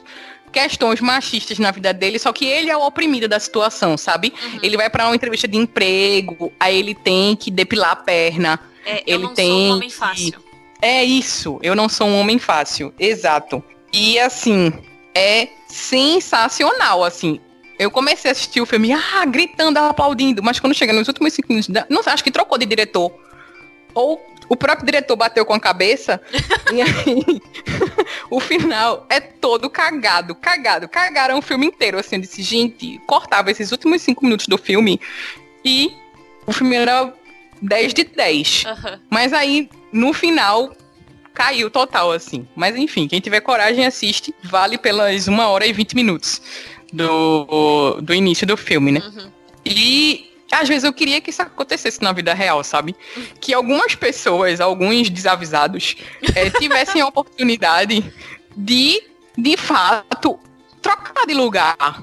[0.53, 4.33] questões machistas na vida dele, só que ele é o oprimido da situação, sabe?
[4.43, 4.59] Uhum.
[4.63, 8.61] Ele vai pra uma entrevista de emprego, aí ele tem que depilar a perna.
[8.85, 10.45] É, eu ele não tem sou um homem que- fácil.
[10.81, 13.63] É isso, eu não sou um homem fácil, exato.
[13.93, 14.73] E assim,
[15.15, 17.41] é sensacional, assim.
[17.79, 21.49] Eu comecei a assistir o filme, ah, gritando, aplaudindo, mas quando chega nos últimos cinco
[21.51, 23.13] minutos, da- não acho que trocou de diretor.
[23.95, 26.21] Ou o próprio diretor bateu com a cabeça,
[26.73, 27.41] e aí
[28.29, 30.89] o final é todo cagado, cagado.
[30.89, 32.17] Cagaram o filme inteiro, assim.
[32.17, 35.01] Eu disse, gente, cortava esses últimos cinco minutos do filme
[35.65, 35.95] e
[36.47, 37.15] o filme era
[37.63, 38.65] 10 de 10.
[38.65, 38.99] Uhum.
[39.09, 40.75] Mas aí, no final,
[41.33, 42.47] caiu total, assim.
[42.55, 44.35] Mas enfim, quem tiver coragem, assiste.
[44.43, 46.43] Vale pelas 1 hora e 20 minutos
[46.93, 49.01] do, do início do filme, né?
[49.01, 49.31] Uhum.
[49.65, 52.95] E às vezes eu queria que isso acontecesse na vida real, sabe?
[53.41, 55.97] Que algumas pessoas, alguns desavisados,
[56.35, 58.05] é, tivessem a oportunidade
[58.55, 59.03] de,
[59.37, 60.39] de fato,
[60.83, 62.03] trocar de lugar,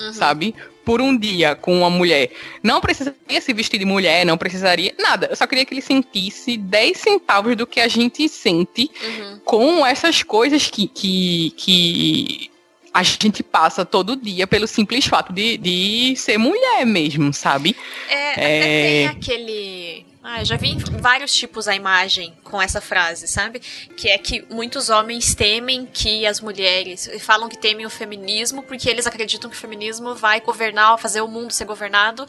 [0.00, 0.12] uhum.
[0.12, 0.54] sabe?
[0.84, 2.32] Por um dia com uma mulher.
[2.62, 5.28] Não precisaria se vestir de mulher, não precisaria nada.
[5.30, 9.40] Eu só queria que ele sentisse 10 centavos do que a gente sente uhum.
[9.44, 12.50] com essas coisas que, que, que
[12.96, 17.76] a gente passa todo dia pelo simples fato de, de ser mulher mesmo, sabe?
[18.08, 18.60] É, é...
[18.62, 20.06] tem aquele.
[20.22, 23.60] Ah, eu já vi vários tipos a imagem com essa frase, sabe?
[23.94, 27.08] Que é que muitos homens temem que as mulheres.
[27.20, 31.28] falam que temem o feminismo porque eles acreditam que o feminismo vai governar, fazer o
[31.28, 32.26] mundo ser governado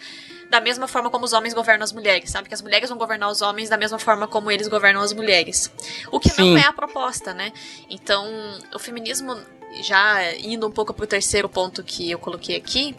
[0.49, 2.49] da mesma forma como os homens governam as mulheres, sabe?
[2.49, 5.71] Que as mulheres vão governar os homens da mesma forma como eles governam as mulheres.
[6.11, 6.51] O que Sim.
[6.51, 7.51] não é a proposta, né?
[7.89, 8.25] Então,
[8.73, 9.37] o feminismo
[9.83, 12.95] já indo um pouco pro terceiro ponto que eu coloquei aqui,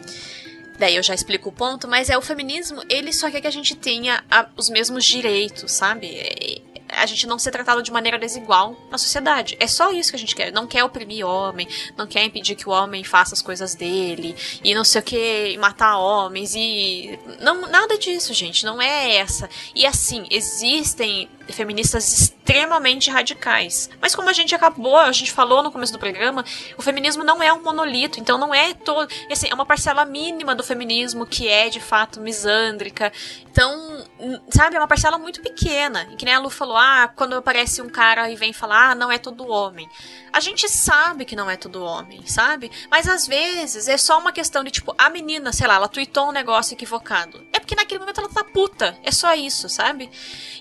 [0.77, 3.51] daí eu já explico o ponto, mas é o feminismo, ele só quer que a
[3.51, 6.61] gente tenha a, os mesmos direitos, sabe?
[6.99, 9.57] A gente não ser tratado de maneira desigual na sociedade.
[9.59, 10.51] É só isso que a gente quer.
[10.51, 14.73] Não quer oprimir homem, não quer impedir que o homem faça as coisas dele, e
[14.73, 17.19] não sei o que, matar homens, e.
[17.39, 18.65] Não, nada disso, gente.
[18.65, 19.49] Não é essa.
[19.73, 23.89] E assim, existem feministas extremamente radicais.
[24.01, 26.43] Mas como a gente acabou, a gente falou no começo do programa,
[26.77, 30.55] o feminismo não é um monolito, então não é todo, assim, é uma parcela mínima
[30.55, 33.11] do feminismo que é de fato misândrica.
[33.51, 34.05] Então,
[34.49, 36.07] sabe, é uma parcela muito pequena.
[36.11, 38.95] E que nem a Lu falou, ah, quando aparece um cara e vem falar, ah,
[38.95, 39.89] não é todo homem.
[40.31, 42.71] A gente sabe que não é todo homem, sabe?
[42.89, 46.29] Mas às vezes é só uma questão de tipo, a menina, sei lá, ela tweetou
[46.29, 47.43] um negócio equivocado.
[47.51, 48.97] É porque naquele momento ela tá puta.
[49.03, 50.09] É só isso, sabe?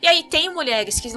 [0.02, 1.10] E aí tem mulheres que,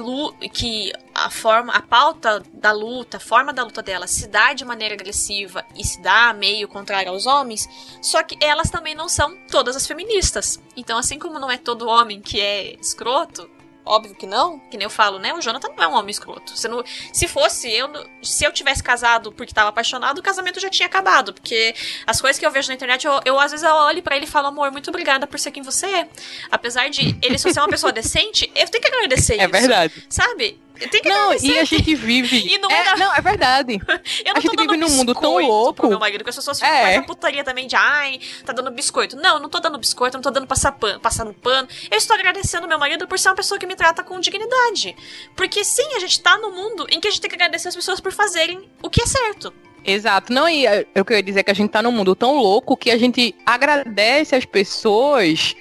[0.50, 4.64] que a forma, a pauta da luta, a forma da luta delas se dá de
[4.64, 7.68] maneira agressiva e se dá meio contrário aos homens,
[8.00, 10.60] só que elas também não são todas as feministas.
[10.76, 13.50] Então, assim como não é todo homem que é escroto,
[13.84, 15.34] Óbvio que não, que nem eu falo, né?
[15.34, 16.56] O Jonathan não é um homem escroto.
[16.56, 17.90] Se, não, se fosse eu,
[18.22, 21.34] se eu tivesse casado porque tava apaixonado, o casamento já tinha acabado.
[21.34, 21.74] Porque
[22.06, 24.24] as coisas que eu vejo na internet, eu, eu às vezes eu olho para ele
[24.24, 26.08] e falo, amor, muito obrigada por ser quem você é.
[26.50, 29.44] Apesar de ele só ser uma pessoa decente, eu tenho que agradecer é isso.
[29.44, 30.06] É verdade.
[30.08, 30.61] Sabe?
[30.78, 32.54] Tem que não, e a gente vive.
[32.54, 33.74] E não, é, não, é verdade.
[34.24, 35.86] eu não a gente vive num mundo tão louco.
[35.88, 37.00] Meu marido, que as pessoas ficam é.
[37.02, 39.16] putaria também de ai, tá dando biscoito.
[39.16, 41.68] Não, não tô dando biscoito, eu não tô dando passar pano, passando pano.
[41.90, 44.96] Eu estou agradecendo meu marido por ser uma pessoa que me trata com dignidade.
[45.36, 47.76] Porque sim, a gente tá num mundo em que a gente tem que agradecer as
[47.76, 49.52] pessoas por fazerem o que é certo.
[49.84, 50.32] Exato.
[50.32, 52.90] Não, e é, eu queria dizer que a gente tá num mundo tão louco que
[52.90, 55.56] a gente agradece as pessoas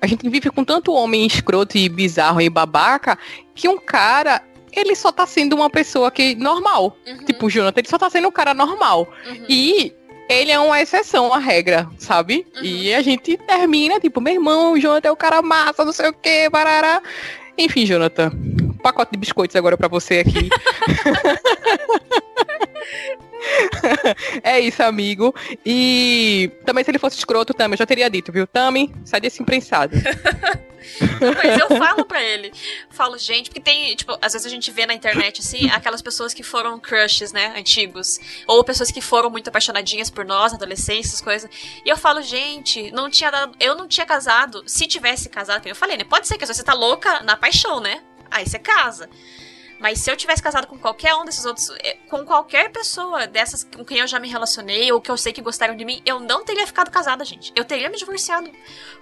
[0.00, 3.18] a gente vive com tanto homem escroto e bizarro e babaca
[3.54, 4.42] que um cara
[4.72, 6.96] ele só tá sendo uma pessoa que normal.
[7.06, 7.24] Uhum.
[7.24, 9.08] Tipo, o Jonathan, ele só tá sendo um cara normal.
[9.26, 9.46] Uhum.
[9.48, 9.92] E
[10.28, 12.46] ele é uma exceção à regra, sabe?
[12.56, 12.62] Uhum.
[12.62, 16.08] E a gente termina, tipo, meu irmão, o Jonathan é o cara massa, não sei
[16.08, 17.02] o que, barará.
[17.58, 18.30] Enfim, Jonathan,
[18.80, 20.48] pacote de biscoitos agora para você aqui.
[24.42, 25.34] é isso, amigo.
[25.64, 28.46] E também se ele fosse escroto, Tami, eu já teria dito, viu?
[28.46, 29.96] Tami, sai desse imprensado.
[31.36, 32.52] Mas eu falo pra ele.
[32.90, 36.32] Falo, gente, porque tem, tipo, às vezes a gente vê na internet, assim, aquelas pessoas
[36.32, 38.18] que foram crushes, né, antigos.
[38.46, 41.50] Ou pessoas que foram muito apaixonadinhas por nós, na adolescência, essas coisas.
[41.84, 44.62] E eu falo, gente, não tinha dado, eu não tinha casado.
[44.66, 48.02] Se tivesse casado, eu falei, né, pode ser que você tá louca na paixão, né?
[48.30, 49.08] Aí você casa.
[49.80, 53.64] Mas se eu tivesse casado com qualquer um desses outros, eh, com qualquer pessoa dessas
[53.64, 56.20] com quem eu já me relacionei ou que eu sei que gostaram de mim, eu
[56.20, 57.50] não teria ficado casada, gente.
[57.56, 58.50] Eu teria me divorciado.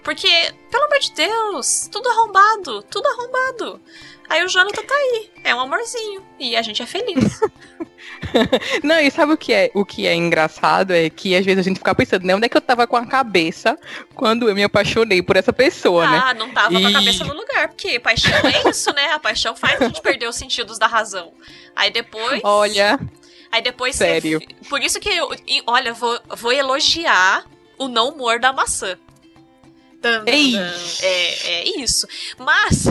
[0.01, 0.29] Porque,
[0.71, 3.81] pelo amor de Deus, tudo arrombado, tudo arrombado.
[4.29, 7.41] Aí o Jonathan tá aí, é um amorzinho e a gente é feliz.
[8.83, 9.71] Não, e sabe o que é?
[9.73, 12.49] O que é engraçado é que às vezes a gente fica pensando, né, onde é
[12.49, 13.77] que eu tava com a cabeça
[14.15, 16.21] quando eu me apaixonei por essa pessoa, ah, né?
[16.25, 16.81] Ah, não tava e...
[16.81, 19.11] com a cabeça no lugar, porque paixão é isso, né?
[19.13, 21.33] A paixão faz a gente perder os sentidos da razão.
[21.75, 22.41] Aí depois.
[22.43, 22.99] Olha.
[23.51, 23.95] Aí depois.
[23.95, 24.39] Sério.
[24.39, 24.69] Você...
[24.69, 25.33] Por isso que eu.
[25.47, 27.45] E, olha, vou, vou elogiar
[27.77, 28.97] o não humor da maçã.
[31.01, 32.07] É, é isso.
[32.37, 32.85] Mas,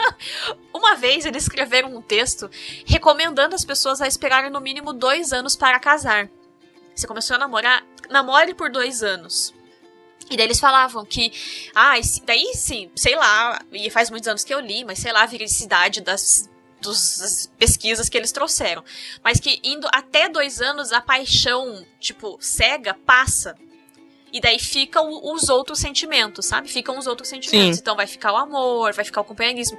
[0.72, 2.50] uma vez eles escreveram um texto
[2.84, 6.28] recomendando as pessoas a esperarem no mínimo dois anos para casar.
[6.94, 9.54] Você começou a namorar, namore por dois anos.
[10.30, 11.32] E daí eles falavam que,
[11.74, 15.22] ah, daí sim, sei lá, e faz muitos anos que eu li, mas sei lá,
[15.22, 16.48] a viricidade das
[16.84, 18.84] das pesquisas que eles trouxeram.
[19.22, 23.56] Mas que indo até dois anos, a paixão, tipo, cega, passa.
[24.34, 26.68] E daí ficam os outros sentimentos, sabe?
[26.68, 27.76] Ficam os outros sentimentos.
[27.76, 27.80] Sim.
[27.80, 29.78] Então vai ficar o amor, vai ficar o companheirismo.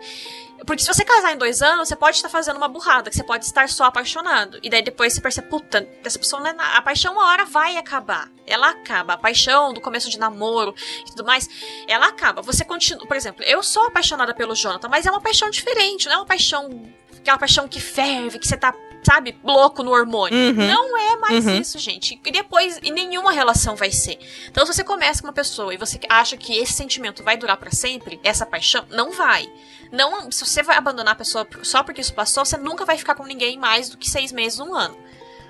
[0.65, 3.23] Porque se você casar em dois anos, você pode estar fazendo uma burrada, que você
[3.23, 4.57] pode estar só apaixonado.
[4.63, 6.77] E daí depois você percebe, puta, essa pessoa não é nada.
[6.77, 8.31] A paixão uma hora vai acabar.
[8.47, 9.15] Ela acaba.
[9.15, 11.49] A paixão do começo de namoro e tudo mais,
[11.85, 12.41] ela acaba.
[12.41, 13.05] Você continua.
[13.05, 16.25] Por exemplo, eu sou apaixonada pelo Jonathan, mas é uma paixão diferente, não é uma
[16.25, 16.89] paixão.
[17.17, 18.73] Aquela paixão que ferve, que você tá
[19.05, 20.37] sabe, louco no hormônio.
[20.37, 20.67] Uhum.
[20.67, 21.55] Não é mais uhum.
[21.57, 22.19] isso, gente.
[22.25, 24.17] E depois, e nenhuma relação vai ser.
[24.49, 27.57] Então, se você começa com uma pessoa e você acha que esse sentimento vai durar
[27.57, 29.47] para sempre, essa paixão, não vai.
[29.91, 33.15] Não, se você vai abandonar a pessoa só porque isso passou, você nunca vai ficar
[33.15, 34.97] com ninguém mais do que seis meses, um ano.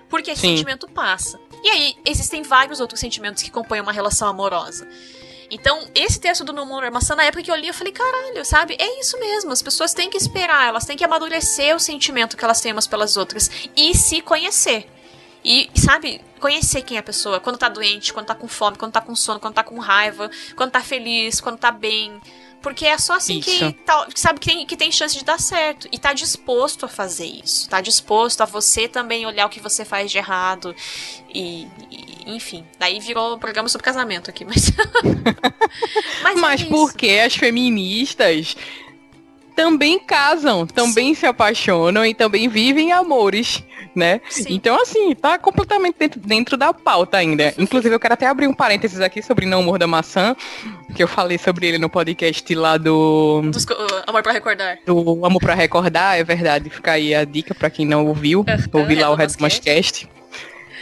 [0.10, 0.50] Porque esse Sim.
[0.50, 1.40] sentimento passa.
[1.64, 4.88] E aí, existem vários outros sentimentos que compõem uma relação amorosa.
[5.50, 8.44] Então, esse texto do No More Maçã, na época que eu li, eu falei, caralho,
[8.46, 8.76] sabe?
[8.80, 9.52] É isso mesmo.
[9.52, 12.88] As pessoas têm que esperar, elas têm que amadurecer o sentimento que elas têm umas
[12.88, 14.90] pelas outras e se conhecer.
[15.44, 17.40] E, sabe, conhecer quem é a pessoa.
[17.40, 20.30] Quando tá doente, quando tá com fome, quando tá com sono, quando tá com raiva,
[20.56, 22.20] quando tá feliz, quando tá bem.
[22.64, 25.88] Porque é só assim que, tá, sabe, que tem, que tem chance de dar certo.
[25.92, 27.70] E tá disposto a fazer isso.
[27.70, 30.76] Tá disposto a você também olhar o que você faz de errado.
[31.32, 32.66] E, e enfim.
[32.80, 34.72] Daí virou um programa sobre casamento aqui, mas.
[36.24, 38.56] mas, mas é porque as feministas
[39.56, 41.22] também casam, também Sim.
[41.22, 43.64] se apaixonam e também vivem amores,
[43.96, 44.20] né?
[44.30, 44.46] Sim.
[44.50, 47.54] Então, assim, tá completamente dentro, dentro da pauta ainda.
[47.58, 50.36] Inclusive, eu quero até abrir um parênteses aqui sobre Não Morda Maçã,
[50.94, 53.44] que eu falei sobre ele no podcast lá do...
[53.46, 54.78] Dos, uh, Amor pra Recordar.
[54.86, 56.70] Do Amor pra Recordar, é verdade.
[56.70, 58.42] Fica aí a dica pra quem não ouviu.
[58.42, 60.10] Uh, ouvir lá o Red Mascast.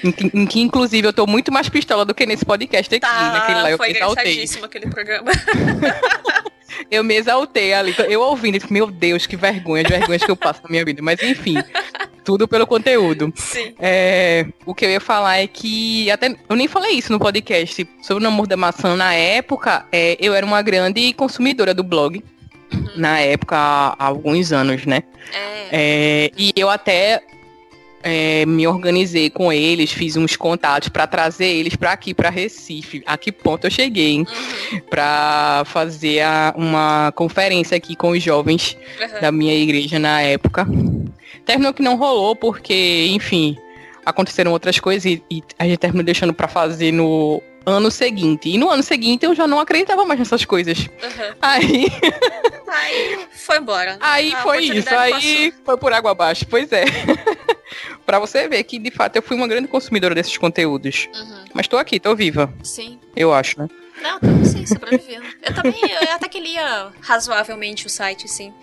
[0.04, 3.00] Em, que, inclusive, eu tô muito mais pistola do que nesse podcast aqui.
[3.00, 5.32] Tá, naquele lá eu foi engraçadíssimo aquele programa.
[6.92, 7.96] eu me exaltei ali.
[8.10, 11.02] Eu ouvindo, meu Deus, que vergonha, de vergonhas que eu passo na minha vida.
[11.02, 11.56] Mas enfim,
[12.24, 13.32] tudo pelo conteúdo.
[13.36, 13.74] Sim.
[13.80, 17.88] É, o que eu ia falar é que, até eu nem falei isso no podcast,
[18.02, 22.24] sobre o namoro da maçã na época, é, eu era uma grande consumidora do blog.
[22.74, 22.90] Uhum.
[22.96, 25.04] Na época, há alguns anos, né?
[25.32, 25.68] É.
[25.72, 27.22] é e eu até
[28.04, 33.02] é, me organizei com eles, fiz uns contatos para trazer eles para aqui, para Recife.
[33.06, 34.26] A que ponto eu cheguei, uhum.
[34.90, 39.22] para fazer a, uma conferência aqui com os jovens uhum.
[39.22, 40.68] da minha igreja na época.
[41.46, 43.58] Terminou que não rolou, porque, enfim,
[44.06, 48.50] aconteceram outras coisas e, e a gente terminou deixando para fazer no ano seguinte.
[48.50, 50.80] E no ano seguinte eu já não acreditava mais nessas coisas.
[50.80, 51.36] Uhum.
[51.42, 51.88] Aí.
[52.68, 53.98] Aí foi embora.
[54.02, 54.94] Aí foi isso.
[54.94, 55.64] Aí passou.
[55.66, 56.46] foi por água abaixo.
[56.50, 56.86] Pois é.
[58.06, 61.10] para você ver que, de fato, eu fui uma grande consumidora desses conteúdos.
[61.14, 61.46] Uhum.
[61.54, 62.54] Mas tô aqui, tô viva.
[62.64, 63.00] Sim.
[63.16, 63.68] Eu acho, né?
[64.02, 65.26] Não, tô sim, sobrevivendo.
[65.42, 68.54] eu também, eu até que lia razoavelmente o site, sim.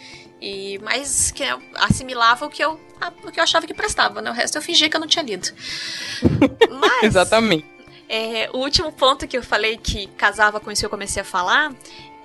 [0.41, 1.45] E, mas que
[1.75, 2.81] assimilava o que eu,
[3.25, 4.31] o que eu achava que prestava, né?
[4.31, 5.49] O resto eu fingia que eu não tinha lido.
[6.71, 7.67] Mas, Exatamente.
[8.09, 11.25] É, o último ponto que eu falei que casava com isso que eu comecei a
[11.25, 11.73] falar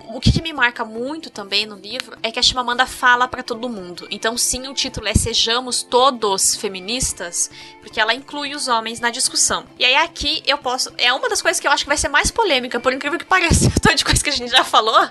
[0.10, 3.41] o que, que, me marca muito também no livro é que a Chimamanda fala para
[3.41, 4.08] todo mundo.
[4.10, 7.49] Então, sim, o título é Sejamos Todos Feministas,
[7.82, 9.66] porque ela inclui os homens na discussão.
[9.80, 10.93] E aí aqui eu posso.
[10.97, 13.26] É uma das coisas que eu acho que vai ser mais polêmica, por incrível que
[13.26, 15.08] pareça, tanto de coisa que a gente já falou.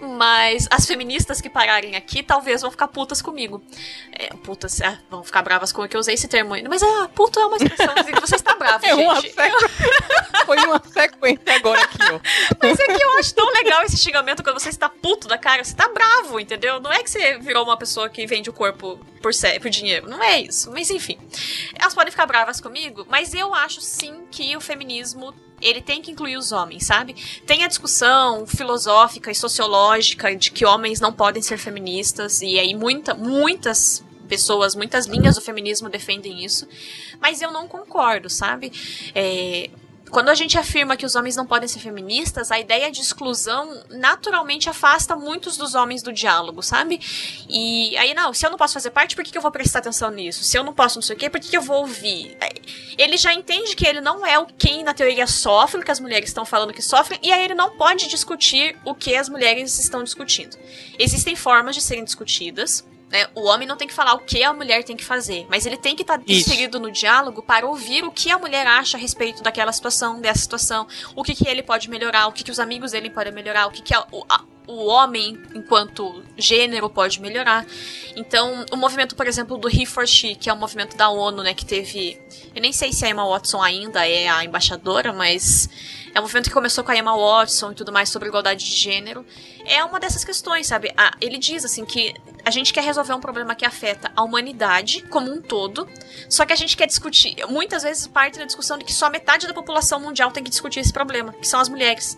[0.00, 3.62] Mas as feministas que pararem aqui talvez vão ficar putas comigo.
[4.12, 6.68] É, putas, é, vão ficar bravas com o que eu usei esse termo ainda.
[6.68, 9.04] Mas é, puto é uma expressão assim, que você está bravo, é gente.
[9.04, 9.70] Uma sequ...
[10.46, 12.20] Foi uma sequência agora aqui, ó.
[12.62, 15.62] Mas é que eu acho tão legal esse xingamento quando você está puto da cara,
[15.62, 16.80] você está bravo, entendeu?
[16.80, 20.08] Não é que você virou uma pessoa que vende o corpo por, por dinheiro.
[20.08, 20.70] Não é isso.
[20.70, 21.18] Mas enfim.
[21.78, 26.10] Elas podem ficar bravas comigo, mas eu acho sim que o feminismo ele tem que
[26.10, 27.14] incluir os homens, sabe?
[27.44, 32.74] Tem a discussão filosófica e sociológica de que homens não podem ser feministas, e aí
[32.74, 36.68] muita, muitas pessoas, muitas linhas do feminismo defendem isso,
[37.20, 38.70] mas eu não concordo, sabe?
[39.14, 39.68] É,
[40.10, 43.82] quando a gente afirma que os homens não podem ser feministas, a ideia de exclusão
[43.90, 47.00] naturalmente afasta muitos dos homens do diálogo, sabe?
[47.48, 49.80] E aí, não, se eu não posso fazer parte, por que, que eu vou prestar
[49.80, 50.44] atenção nisso?
[50.44, 52.36] Se eu não posso não sei o quê, por que, que eu vou ouvir?
[52.96, 56.00] Ele já entende que ele não é o quem na teoria sofre, o que as
[56.00, 59.78] mulheres estão falando que sofrem, e aí ele não pode discutir o que as mulheres
[59.78, 60.56] estão discutindo.
[60.98, 63.26] Existem formas de serem discutidas, né?
[63.34, 65.76] O homem não tem que falar o que a mulher tem que fazer, mas ele
[65.76, 69.00] tem que estar tá inserido no diálogo para ouvir o que a mulher acha a
[69.00, 70.86] respeito daquela situação, dessa situação,
[71.16, 73.70] o que, que ele pode melhorar, o que, que os amigos dele podem melhorar, o
[73.70, 77.66] que, que a, a, o homem, enquanto gênero, pode melhorar.
[78.14, 81.42] Então, o movimento, por exemplo, do He for She, que é um movimento da ONU,
[81.42, 82.20] né, que teve.
[82.54, 85.70] Eu nem sei se a Emma Watson ainda é a embaixadora, mas
[86.14, 88.76] é um movimento que começou com a Emma Watson e tudo mais sobre igualdade de
[88.76, 89.24] gênero.
[89.64, 90.92] É uma dessas questões, sabe?
[90.96, 92.14] Ah, ele diz assim que
[92.48, 95.86] a gente quer resolver um problema que afeta a humanidade como um todo,
[96.30, 99.46] só que a gente quer discutir, muitas vezes parte da discussão de que só metade
[99.46, 102.16] da população mundial tem que discutir esse problema, que são as mulheres.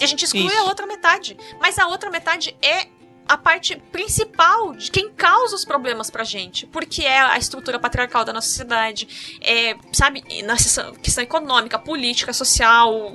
[0.00, 0.56] E a gente exclui Isso.
[0.56, 1.36] a outra metade.
[1.60, 2.86] Mas a outra metade é
[3.28, 6.66] a parte principal de quem causa os problemas pra gente.
[6.66, 10.56] Porque é a estrutura patriarcal da nossa sociedade, é, sabe, na
[11.02, 13.12] questão econômica, política, social,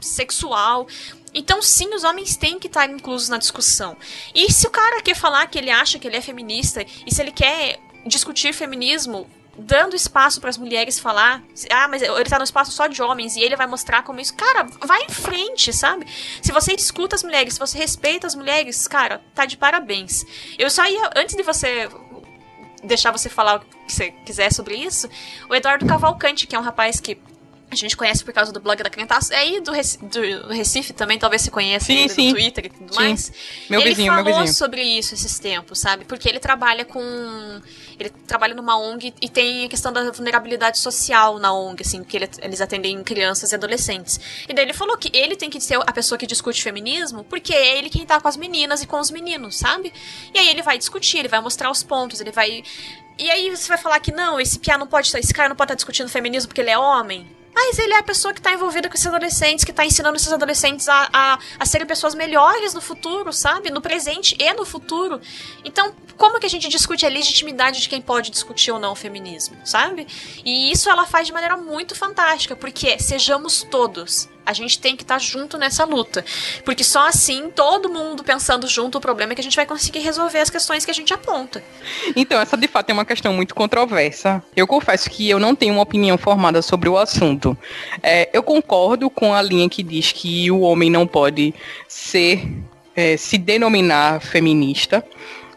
[0.00, 0.86] sexual.
[1.38, 3.96] Então, sim, os homens têm que estar inclusos na discussão.
[4.34, 7.22] E se o cara quer falar que ele acha que ele é feminista, e se
[7.22, 11.42] ele quer discutir feminismo dando espaço para as mulheres falar.
[11.70, 14.34] Ah, mas ele tá no espaço só de homens e ele vai mostrar como isso.
[14.34, 16.06] Cara, vai em frente, sabe?
[16.40, 20.24] Se você escuta as mulheres, se você respeita as mulheres, cara, tá de parabéns.
[20.58, 21.88] Eu só ia, antes de você
[22.84, 25.08] deixar você falar o que você quiser sobre isso,
[25.48, 27.18] o Eduardo Cavalcante, que é um rapaz que
[27.70, 29.32] a gente conhece por causa do blog da Crentaço.
[29.32, 32.28] É aí do, Recife, do Recife também, talvez você conheça sim, sim.
[32.28, 33.00] do Twitter e tudo sim.
[33.00, 33.32] mais.
[33.68, 34.54] Meu ele vizinho, falou meu vizinho.
[34.54, 36.04] sobre isso esses tempos, sabe?
[36.04, 37.60] Porque ele trabalha com.
[37.98, 42.16] Ele trabalha numa ONG e tem a questão da vulnerabilidade social na ONG, assim, que
[42.16, 44.18] ele, eles atendem crianças e adolescentes.
[44.48, 47.52] E daí ele falou que ele tem que ser a pessoa que discute feminismo, porque
[47.52, 49.92] é ele quem tá com as meninas e com os meninos, sabe?
[50.32, 52.62] E aí ele vai discutir, ele vai mostrar os pontos, ele vai.
[53.18, 55.66] E aí você vai falar que não, esse piá não pode esse cara não pode
[55.66, 57.37] estar discutindo feminismo porque ele é homem.
[57.54, 60.32] Mas ele é a pessoa que está envolvida com esses adolescentes, que está ensinando esses
[60.32, 63.70] adolescentes a, a, a serem pessoas melhores no futuro, sabe?
[63.70, 65.20] No presente e no futuro.
[65.64, 68.96] Então, como que a gente discute a legitimidade de quem pode discutir ou não o
[68.96, 70.06] feminismo, sabe?
[70.44, 75.02] E isso ela faz de maneira muito fantástica, porque sejamos todos a gente tem que
[75.02, 76.24] estar tá junto nessa luta.
[76.64, 79.98] Porque só assim, todo mundo pensando junto, o problema é que a gente vai conseguir
[79.98, 81.62] resolver as questões que a gente aponta.
[82.16, 84.42] Então, essa de fato é uma questão muito controversa.
[84.56, 87.56] Eu confesso que eu não tenho uma opinião formada sobre o assunto.
[88.02, 91.54] É, eu concordo com a linha que diz que o homem não pode
[91.86, 92.48] ser,
[92.96, 95.04] é, se denominar feminista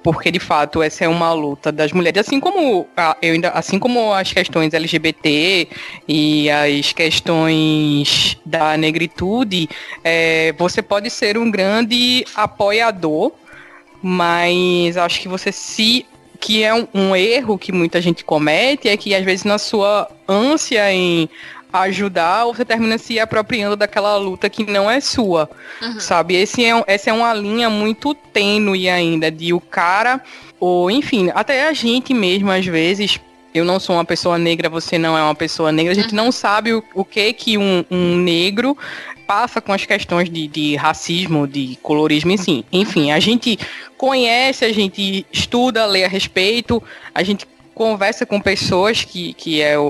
[0.03, 2.87] porque de fato essa é uma luta das mulheres, assim como
[3.21, 5.67] eu ainda, assim como as questões LGBT
[6.07, 9.69] e as questões da negritude,
[10.03, 13.31] é, você pode ser um grande apoiador,
[14.01, 16.05] mas acho que você se
[16.39, 20.09] que é um, um erro que muita gente comete é que às vezes na sua
[20.27, 21.29] ânsia em
[21.71, 25.49] ajudar, você termina se apropriando daquela luta que não é sua,
[25.81, 25.99] uhum.
[25.99, 26.35] sabe?
[26.35, 30.21] Esse é, essa é uma linha muito tênue ainda de o cara,
[30.59, 33.19] ou enfim, até a gente mesmo às vezes
[33.53, 35.91] eu não sou uma pessoa negra, você não é uma pessoa negra.
[35.91, 36.23] A gente uhum.
[36.23, 38.77] não sabe o, o que que um, um negro
[39.27, 42.65] passa com as questões de, de racismo, de colorismo, enfim.
[42.71, 43.57] Enfim, a gente
[43.97, 46.83] conhece, a gente estuda, lê a respeito,
[47.15, 49.83] a gente conversa com pessoas, que, que é o,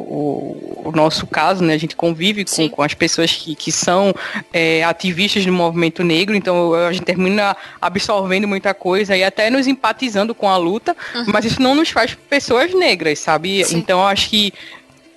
[0.85, 1.73] o, nosso caso, né?
[1.73, 4.13] A gente convive com, com as pessoas que, que são
[4.53, 9.67] é, ativistas do movimento negro, então a gente termina absorvendo muita coisa e até nos
[9.67, 11.25] empatizando com a luta, uhum.
[11.27, 13.63] mas isso não nos faz pessoas negras, sabe?
[13.65, 13.77] Sim.
[13.77, 14.53] Então acho que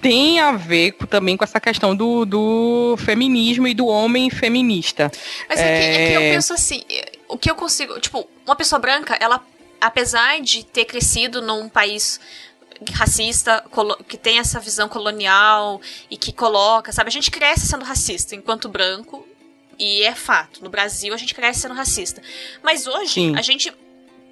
[0.00, 5.10] tem a ver também com essa questão do, do feminismo e do homem feminista.
[5.48, 5.80] Mas é, é...
[5.80, 6.82] Que, é que eu penso assim,
[7.28, 9.40] o que eu consigo, tipo, uma pessoa branca, ela
[9.84, 12.18] apesar de ter crescido num país
[12.92, 13.64] racista,
[14.08, 15.80] que tem essa visão colonial
[16.10, 17.08] e que coloca, sabe?
[17.08, 19.26] A gente cresce sendo racista enquanto branco,
[19.78, 20.62] e é fato.
[20.62, 22.22] No Brasil, a gente cresce sendo racista.
[22.62, 23.36] Mas hoje, sim.
[23.36, 23.72] a gente,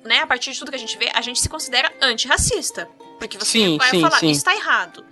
[0.04, 2.88] né, a partir de tudo que a gente vê, a gente se considera antirracista.
[3.18, 5.04] Porque você sim, vai sim, falar, isso tá errado.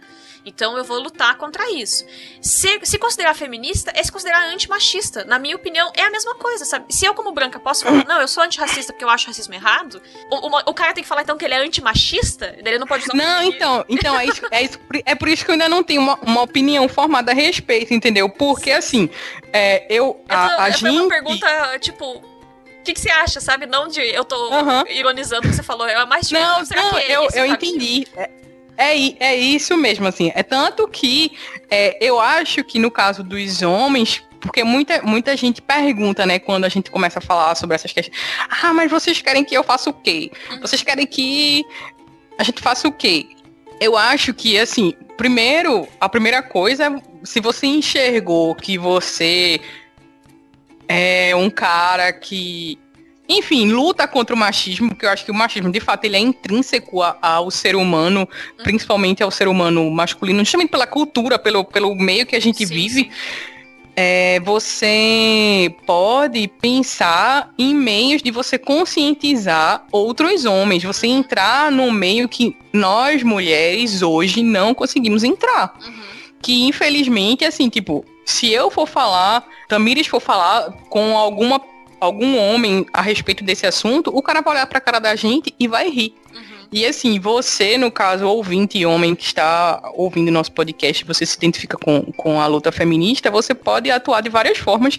[0.45, 2.05] Então eu vou lutar contra isso.
[2.41, 5.25] Se, se considerar feminista é se considerar antimachista.
[5.25, 6.87] Na minha opinião, é a mesma coisa, sabe?
[6.93, 10.01] Se eu, como branca, posso falar, não, eu sou antirracista porque eu acho racismo errado,
[10.31, 13.05] o, o, o cara tem que falar então que ele é antimachista, ele não pode
[13.05, 15.83] usar Não, então, então é, isso, é, isso, é por isso que eu ainda não
[15.83, 18.29] tenho uma, uma opinião formada a respeito, entendeu?
[18.29, 19.11] Porque assim,
[19.53, 20.23] é, eu.
[20.29, 20.89] A, a, a gente...
[20.89, 23.67] uma pergunta, tipo, o que, que, você acha, sabe?
[23.67, 24.87] Não de eu tô uhum.
[24.89, 25.87] ironizando o que você falou.
[25.87, 28.07] É mais tipo, não, não, é eu, eu entendi.
[28.17, 28.31] É,
[28.81, 30.33] é, é isso mesmo, assim.
[30.35, 31.33] É tanto que
[31.71, 36.65] é, eu acho que no caso dos homens, porque muita, muita gente pergunta, né, quando
[36.65, 38.17] a gente começa a falar sobre essas questões.
[38.63, 40.31] Ah, mas vocês querem que eu faça o quê?
[40.61, 41.65] Vocês querem que
[42.39, 43.29] a gente faça o quê?
[43.79, 49.61] Eu acho que, assim, primeiro, a primeira coisa, se você enxergou que você
[50.89, 52.79] é um cara que
[53.31, 56.19] enfim, luta contra o machismo, porque eu acho que o machismo, de fato, ele é
[56.19, 58.65] intrínseco ao ser humano, uhum.
[58.65, 62.75] principalmente ao ser humano masculino, justamente pela cultura, pelo, pelo meio que a gente sim,
[62.75, 63.05] vive.
[63.05, 63.11] Sim.
[63.95, 72.29] É, você pode pensar em meios de você conscientizar outros homens, você entrar num meio
[72.29, 75.77] que nós mulheres hoje não conseguimos entrar.
[75.85, 75.93] Uhum.
[76.41, 81.61] Que infelizmente, assim, tipo, se eu for falar, Tamires for falar com alguma
[82.01, 85.69] algum homem a respeito desse assunto, o cara vai olhar pra cara da gente e
[85.69, 86.15] vai rir.
[86.35, 86.61] Uhum.
[86.73, 91.77] E assim, você, no caso, ouvinte homem que está ouvindo nosso podcast, você se identifica
[91.77, 94.99] com, com a luta feminista, você pode atuar de várias formas,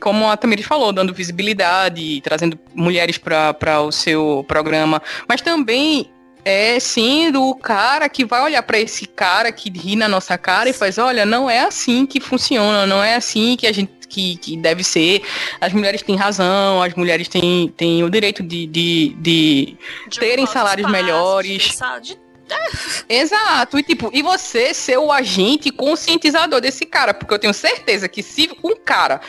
[0.00, 6.10] como a Tamires falou, dando visibilidade, trazendo mulheres para o seu programa, mas também
[6.44, 10.68] é sendo o cara que vai olhar para esse cara que ri na nossa cara
[10.68, 14.36] e faz, olha, não é assim que funciona, não é assim que a gente que,
[14.36, 15.22] que deve ser.
[15.60, 19.76] As mulheres têm razão, as mulheres têm, têm o direito de, de, de,
[20.08, 21.62] de terem salários melhores.
[21.62, 21.76] De
[23.08, 28.08] Exato, e tipo, e você ser o agente conscientizador desse cara, porque eu tenho certeza
[28.08, 29.20] que se um cara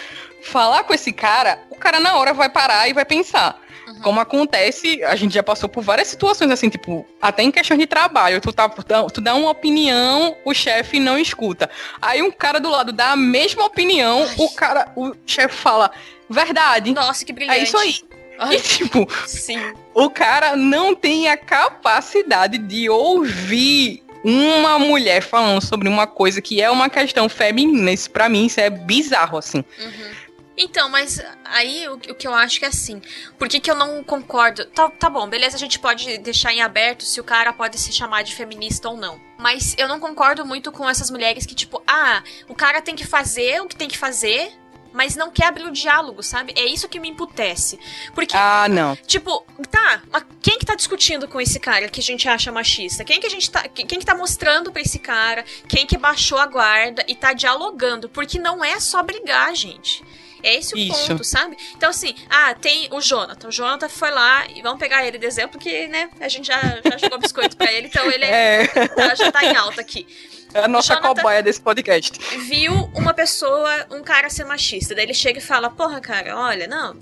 [0.43, 3.59] falar com esse cara, o cara na hora vai parar e vai pensar.
[4.05, 7.87] Como acontece, a gente já passou por várias situações assim, tipo, até em questão de
[7.87, 11.67] trabalho, tu, tá, tu dá uma opinião, o chefe não escuta.
[11.99, 14.35] Aí um cara do lado dá a mesma opinião, Ai.
[14.37, 15.89] o cara, o chefe fala,
[16.29, 16.93] verdade.
[16.93, 17.59] Nossa, que brilhante.
[17.59, 17.95] É isso aí.
[18.37, 19.57] Ai, e, tipo, sim.
[19.91, 26.61] o cara não tem a capacidade de ouvir uma mulher falando sobre uma coisa que
[26.61, 27.91] é uma questão feminina.
[27.91, 29.65] Isso pra mim, isso é bizarro, assim.
[29.79, 30.24] Uhum.
[30.57, 33.01] Então, mas aí o, o, que eu acho que é assim.
[33.37, 34.65] Por que, que eu não concordo?
[34.65, 37.91] Tá, tá bom, beleza, a gente pode deixar em aberto se o cara pode se
[37.91, 39.19] chamar de feminista ou não.
[39.37, 43.05] Mas eu não concordo muito com essas mulheres que, tipo, ah, o cara tem que
[43.05, 44.53] fazer o que tem que fazer,
[44.95, 46.53] mas não quer abrir o diálogo, sabe?
[46.55, 47.77] É isso que me emputece.
[48.13, 48.35] Porque.
[48.35, 48.95] Ah, não.
[48.95, 53.03] Tipo, tá, mas quem que tá discutindo com esse cara que a gente acha machista?
[53.03, 53.67] Quem que a gente tá.
[53.67, 55.43] Quem que tá mostrando pra esse cara?
[55.67, 58.07] Quem que baixou a guarda e tá dialogando?
[58.07, 60.01] Porque não é só brigar, gente.
[60.45, 61.07] É esse o Isso.
[61.07, 61.57] ponto, sabe?
[61.75, 63.47] Então, assim, ah, tem o Jonathan.
[63.47, 66.61] O Jonathan foi lá, e vamos pegar ele de exemplo, que, né, a gente já,
[66.87, 68.87] já jogou biscoito pra ele, então ele é, é.
[68.87, 70.05] Tá, já tá em alta aqui.
[70.53, 72.19] É a nossa Jonathan cobaia desse podcast.
[72.47, 74.93] Viu uma pessoa, um cara ser machista.
[74.93, 76.95] Daí ele chega e fala: Porra, cara, olha, não,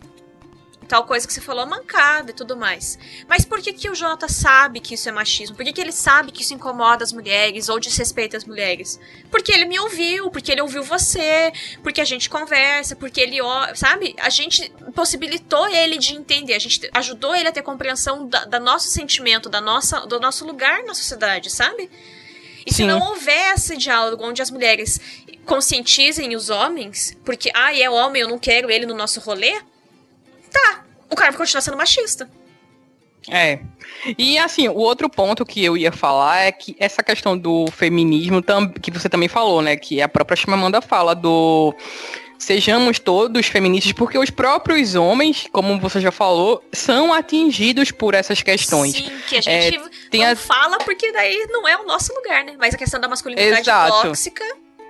[0.84, 2.98] tal coisa que você falou mancada e tudo mais.
[3.28, 5.56] Mas por que, que o Jonathan sabe que isso é machismo?
[5.56, 9.00] Por que, que ele sabe que isso incomoda as mulheres ou desrespeita as mulheres?
[9.32, 13.38] Porque ele me ouviu, porque ele ouviu você, porque a gente conversa, porque ele,
[13.76, 14.16] sabe?
[14.20, 18.60] A gente possibilitou ele de entender, a gente ajudou ele a ter compreensão da, da
[18.60, 21.90] nosso sentimento, da nossa, do nosso lugar na sociedade, sabe?
[22.66, 22.84] E Sim.
[22.84, 25.00] se não houver esse diálogo onde as mulheres
[25.46, 29.62] conscientizem os homens, porque, ah, é homem, eu não quero ele no nosso rolê,
[30.54, 32.30] tá, o cara vai continuar sendo machista.
[33.30, 33.60] É.
[34.18, 38.44] E assim, o outro ponto que eu ia falar é que essa questão do feminismo,
[38.82, 39.78] que você também falou, né?
[39.78, 41.74] Que a própria Chimamanda fala do
[42.38, 48.42] sejamos todos feministas, porque os próprios homens, como você já falou, são atingidos por essas
[48.42, 48.94] questões.
[48.94, 50.36] Sim, que a gente é, não a...
[50.36, 52.56] fala porque daí não é o nosso lugar, né?
[52.60, 54.02] Mas a questão da masculinidade Exato.
[54.02, 54.44] tóxica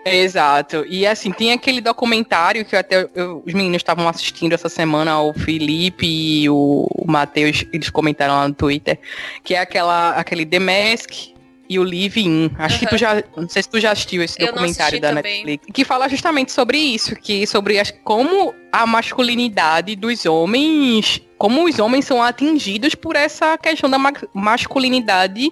[0.05, 0.85] Exato.
[0.87, 5.33] E assim, tem aquele documentário que até eu, os meninos estavam assistindo essa semana, o
[5.33, 8.99] Felipe e o, Matheus, eles comentaram lá no Twitter,
[9.43, 11.33] que é aquela, aquele The Mask
[11.69, 12.51] e o Live In.
[12.57, 12.79] Acho uhum.
[12.79, 13.23] que tu já.
[13.35, 15.45] Não sei se tu já assistiu esse eu documentário da também.
[15.45, 15.65] Netflix.
[15.73, 21.21] Que fala justamente sobre isso, que sobre as, como a masculinidade dos homens.
[21.37, 25.51] Como os homens são atingidos por essa questão da ma masculinidade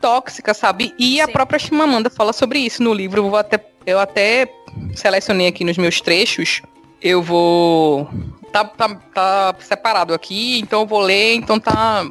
[0.00, 0.94] tóxica, sabe?
[0.98, 1.20] E Sim.
[1.20, 3.26] a própria Chimamanda fala sobre isso no livro.
[3.26, 4.48] Eu, até, eu até
[4.94, 6.62] selecionei aqui nos meus trechos.
[7.00, 8.08] Eu vou.
[8.52, 12.04] Tá, tá, tá separado aqui, então eu vou ler, então tá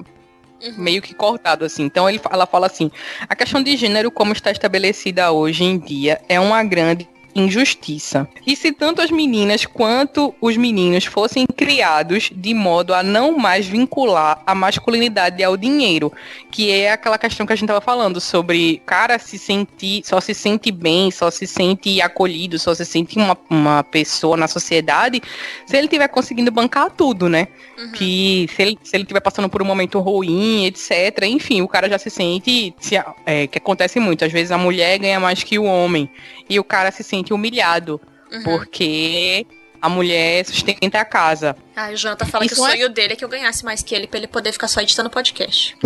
[0.61, 0.73] Uhum.
[0.77, 1.83] meio que cortado assim.
[1.83, 2.91] Então ele, ela fala assim:
[3.27, 8.27] a questão de gênero como está estabelecida hoje em dia é uma grande injustiça.
[8.45, 13.65] E se tanto as meninas quanto os meninos fossem criados de modo a não mais
[13.65, 16.11] vincular a masculinidade ao dinheiro,
[16.51, 20.33] que é aquela questão que a gente estava falando sobre cara se sentir, só se
[20.33, 25.21] sente bem, só se sente acolhido, só se sente uma, uma pessoa na sociedade
[25.65, 27.47] se ele estiver conseguindo bancar tudo, né?
[27.77, 27.91] Uhum.
[27.91, 31.23] Que se ele, se ele estiver passando por um momento ruim, etc.
[31.23, 32.73] Enfim, o cara já se sente.
[32.79, 34.25] Se, é, que acontece muito.
[34.25, 36.09] Às vezes a mulher ganha mais que o homem.
[36.49, 37.99] E o cara se sente humilhado.
[38.31, 38.43] Uhum.
[38.43, 39.45] Porque
[39.81, 41.55] a mulher sustenta a casa.
[41.75, 42.89] Ah, o Jonathan fala Isso que o sonho é...
[42.89, 45.77] dele é que eu ganhasse mais que ele pra ele poder ficar só editando podcast.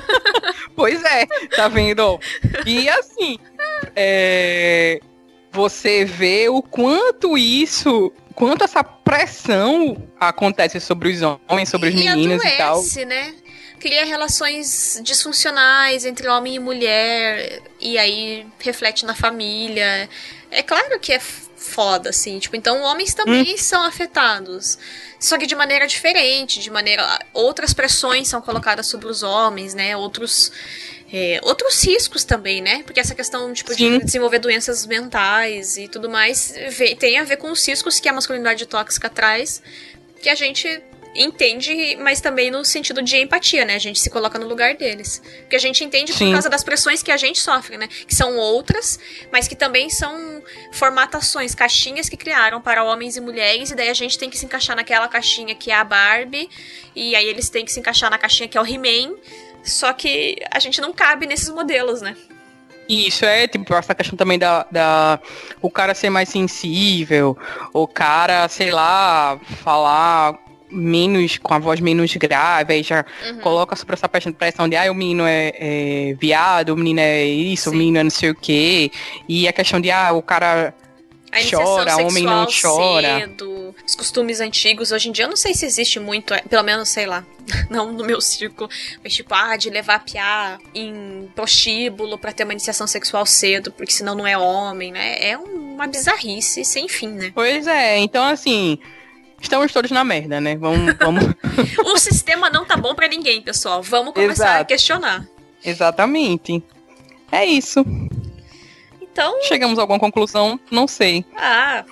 [0.74, 2.18] pois é, tá vendo?
[2.64, 3.38] E assim,
[3.94, 5.00] é...
[5.52, 11.98] você vê o quanto isso, quanto essa pressão acontece sobre os homens, sobre os e
[11.98, 13.08] meninos adoece, e tal.
[13.08, 13.34] né?
[13.78, 20.08] Cria relações disfuncionais entre homem e mulher, e aí reflete na família.
[20.50, 23.58] É claro que é foda, assim, tipo, então homens também hum.
[23.58, 24.78] são afetados.
[25.18, 27.18] Só que de maneira diferente, de maneira.
[27.32, 29.96] Outras pressões são colocadas sobre os homens, né?
[29.96, 30.52] Outros.
[31.12, 32.82] É, outros riscos também, né?
[32.82, 37.36] Porque essa questão tipo, de desenvolver doenças mentais e tudo mais vê, tem a ver
[37.36, 39.62] com os riscos que a masculinidade tóxica traz
[40.20, 40.82] que a gente
[41.16, 43.74] entende, mas também no sentido de empatia, né?
[43.74, 45.22] A gente se coloca no lugar deles.
[45.40, 46.26] Porque a gente entende Sim.
[46.26, 47.88] por causa das pressões que a gente sofre, né?
[47.88, 48.98] Que são outras,
[49.32, 50.42] mas que também são
[50.72, 54.44] formatações, caixinhas que criaram para homens e mulheres, e daí a gente tem que se
[54.44, 56.48] encaixar naquela caixinha que é a Barbie,
[56.94, 59.16] e aí eles têm que se encaixar na caixinha que é o He-Man.
[59.62, 62.16] Só que a gente não cabe nesses modelos, né?
[62.88, 65.18] Isso é, tipo, essa questão também da, da.
[65.60, 67.36] O cara ser mais sensível,
[67.72, 70.38] o cara, sei lá, falar
[70.70, 73.38] menos, com a voz menos grave, aí já uhum.
[73.40, 77.70] coloca sobre essa pressão de ah, o menino é, é viado, o menino é isso,
[77.70, 77.76] Sim.
[77.76, 78.90] o menino é não sei o quê.
[79.28, 80.74] E a questão de ah, o cara
[81.50, 83.20] chora, o homem não chora.
[83.20, 86.62] Cedo, os costumes antigos, hoje em dia eu não sei se existe muito, é, pelo
[86.62, 87.24] menos, sei lá,
[87.68, 88.68] não no meu círculo,
[89.02, 93.70] mas tipo, ah, de levar a piá em prostíbulo para ter uma iniciação sexual cedo,
[93.72, 95.16] porque senão não é homem, né?
[95.20, 97.32] É uma bizarrice sem fim, né?
[97.34, 98.78] Pois é, então assim,
[99.40, 100.56] estamos todos na merda, né?
[100.56, 100.94] Vamos.
[100.98, 101.24] vamos...
[101.84, 103.82] o sistema não tá bom para ninguém, pessoal.
[103.82, 104.62] Vamos começar Exato.
[104.62, 105.28] a questionar.
[105.64, 106.62] Exatamente.
[107.30, 107.84] É isso.
[109.00, 109.42] Então.
[109.42, 110.60] Chegamos a alguma conclusão?
[110.70, 111.24] Não sei.
[111.36, 111.84] Ah,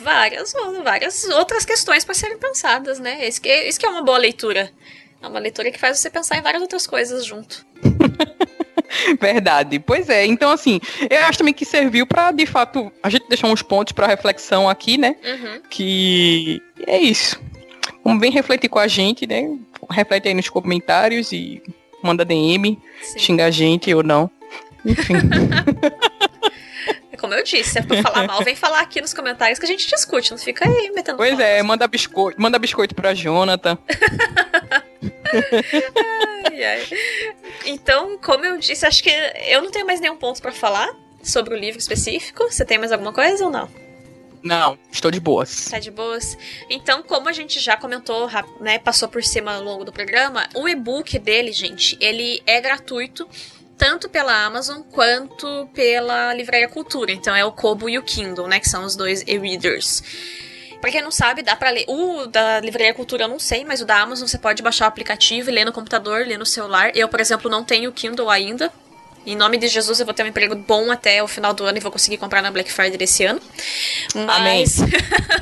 [0.00, 3.26] várias, várias outras questões para serem pensadas, né?
[3.26, 4.70] Isso que, isso que é uma boa leitura.
[5.22, 7.64] É uma leitura que faz você pensar em várias outras coisas junto.
[9.20, 9.78] Verdade.
[9.78, 10.26] Pois é.
[10.26, 13.92] Então, assim, eu acho também que serviu para, de fato, a gente deixar uns pontos
[13.92, 15.16] para reflexão aqui, né?
[15.24, 15.60] Uhum.
[15.68, 17.40] Que é isso.
[18.04, 19.48] Vamos bem refletir com a gente, né?
[19.90, 21.62] Reflete aí nos comentários e
[22.02, 23.18] manda DM, Sim.
[23.18, 24.30] xinga a gente ou não.
[24.84, 25.14] Enfim.
[27.22, 29.68] Como eu disse, se é pra falar mal, vem falar aqui nos comentários que a
[29.68, 33.78] gente discute, não fica aí metendo Pois é, manda biscoito, manda biscoito pra Jonathan.
[36.44, 36.88] ai, ai.
[37.64, 39.10] Então, como eu disse, acho que
[39.46, 40.92] eu não tenho mais nenhum ponto para falar
[41.22, 42.50] sobre o livro específico.
[42.50, 43.70] Você tem mais alguma coisa ou não?
[44.42, 45.66] Não, estou de boas.
[45.66, 46.36] Tá de boas.
[46.68, 48.28] Então, como a gente já comentou,
[48.60, 53.28] né, passou por cima ao longo do programa, o e-book dele, gente, ele é gratuito
[53.82, 57.10] tanto pela Amazon quanto pela Livraria Cultura.
[57.10, 60.00] Então é o Kobo e o Kindle, né, que são os dois e-readers.
[60.80, 61.84] Pra quem não sabe, dá pra ler.
[61.88, 64.88] O da Livraria Cultura eu não sei, mas o da Amazon você pode baixar o
[64.88, 66.92] aplicativo e ler no computador, ler no celular.
[66.94, 68.72] Eu, por exemplo, não tenho Kindle ainda.
[69.24, 71.78] Em nome de Jesus, eu vou ter um emprego bom até o final do ano
[71.78, 73.40] e vou conseguir comprar na Black Friday desse ano.
[74.14, 74.78] Mas.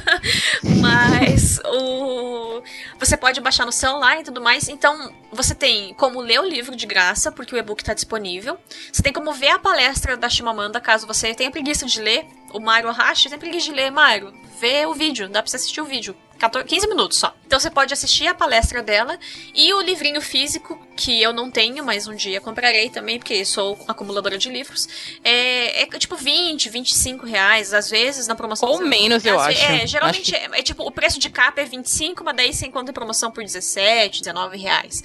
[0.80, 2.62] mas o.
[2.98, 4.68] Você pode baixar no celular e tudo mais.
[4.68, 8.58] Então, você tem como ler o livro de graça, porque o e-book está disponível.
[8.92, 12.26] Você tem como ver a palestra da Shimamanda, caso você tenha preguiça de ler.
[12.52, 15.80] O Mário Hashi tem preguiça de ler, Mário ver o vídeo, dá pra você assistir
[15.80, 16.14] o vídeo.
[16.40, 17.34] 14, 15 minutos só.
[17.46, 19.18] Então você pode assistir a palestra dela
[19.54, 23.78] e o livrinho físico, que eu não tenho, mas um dia comprarei também, porque sou
[23.86, 24.88] acumuladora de livros.
[25.22, 28.70] É, é tipo 20, 25 reais, às vezes na promoção.
[28.70, 29.62] Ou menos, eu acho.
[29.62, 30.56] É, geralmente acho que...
[30.56, 33.30] é, é, tipo, o preço de capa é 25, mas daí você encontra em promoção
[33.30, 35.04] por 17, 19 reais.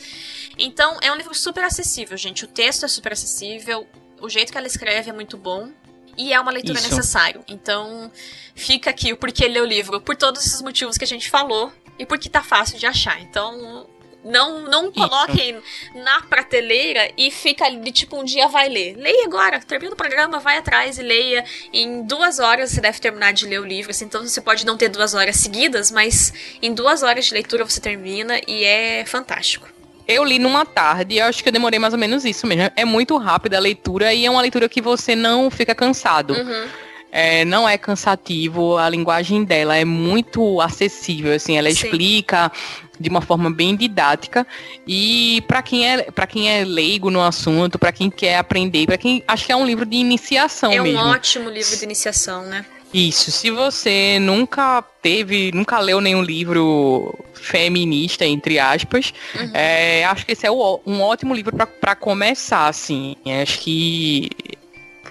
[0.57, 2.45] Então é um livro super acessível, gente.
[2.45, 3.86] O texto é super acessível,
[4.21, 5.69] o jeito que ela escreve é muito bom.
[6.18, 6.89] E é uma leitura Isso.
[6.89, 7.41] necessária.
[7.47, 8.11] Então,
[8.55, 9.99] fica aqui o porquê ler o livro.
[10.01, 11.72] Por todos esses motivos que a gente falou.
[11.97, 13.22] E porque tá fácil de achar.
[13.22, 13.88] Então,
[14.26, 15.61] não, não coloquem
[15.93, 18.95] na prateleira e fica ali, tipo, um dia vai ler.
[18.97, 21.45] Leia agora, termina o programa, vai atrás e leia.
[21.72, 23.91] Em duas horas você deve terminar de ler o livro.
[23.91, 27.63] Assim, então você pode não ter duas horas seguidas, mas em duas horas de leitura
[27.63, 29.74] você termina e é fantástico.
[30.08, 32.72] Eu li numa tarde, eu acho que eu demorei mais ou menos isso mesmo.
[32.76, 36.34] É muito rápida a leitura e é uma leitura que você não fica cansado.
[36.34, 36.68] Uhum.
[37.12, 41.86] É, não é cansativo, a linguagem dela é muito acessível, assim, ela Sim.
[41.86, 42.51] explica
[42.99, 44.45] de uma forma bem didática
[44.86, 48.97] e para quem é para quem é leigo no assunto, para quem quer aprender, para
[48.97, 50.99] quem acho que é um livro de iniciação é mesmo.
[50.99, 52.66] É um ótimo livro de iniciação, né?
[52.95, 59.51] Isso, se você nunca teve, nunca leu nenhum livro feminista, entre aspas, uhum.
[59.53, 63.17] é, acho que esse é um ótimo livro para começar, assim.
[63.41, 64.29] Acho que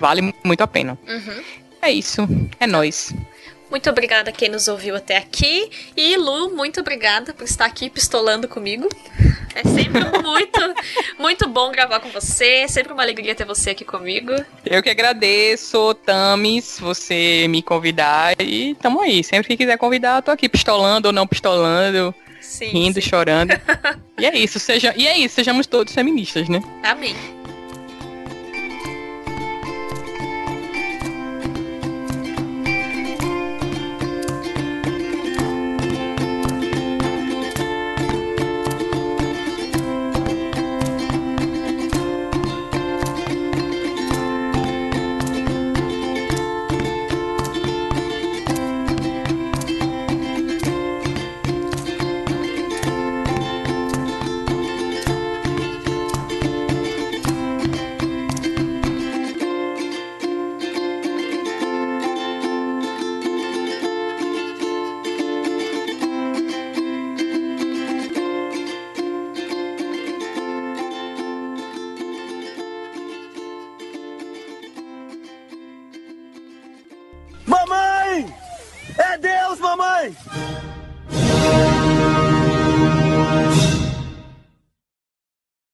[0.00, 0.98] vale muito a pena.
[1.06, 1.42] Uhum.
[1.82, 2.26] É isso,
[2.58, 3.14] é nós.
[3.74, 5.68] Muito obrigada a quem nos ouviu até aqui.
[5.96, 8.88] E Lu, muito obrigada por estar aqui pistolando comigo.
[9.52, 10.60] É sempre muito,
[11.18, 12.58] muito bom gravar com você.
[12.58, 14.30] É sempre uma alegria ter você aqui comigo.
[14.64, 18.40] Eu que agradeço, Tamis, você me convidar.
[18.40, 19.24] E tamo aí.
[19.24, 22.14] Sempre que quiser convidar, eu tô aqui pistolando ou não pistolando.
[22.40, 23.08] Sim, rindo, sim.
[23.08, 23.50] chorando.
[24.16, 26.62] e é isso, seja, e é isso, sejamos todos feministas, né?
[26.84, 27.16] Amém.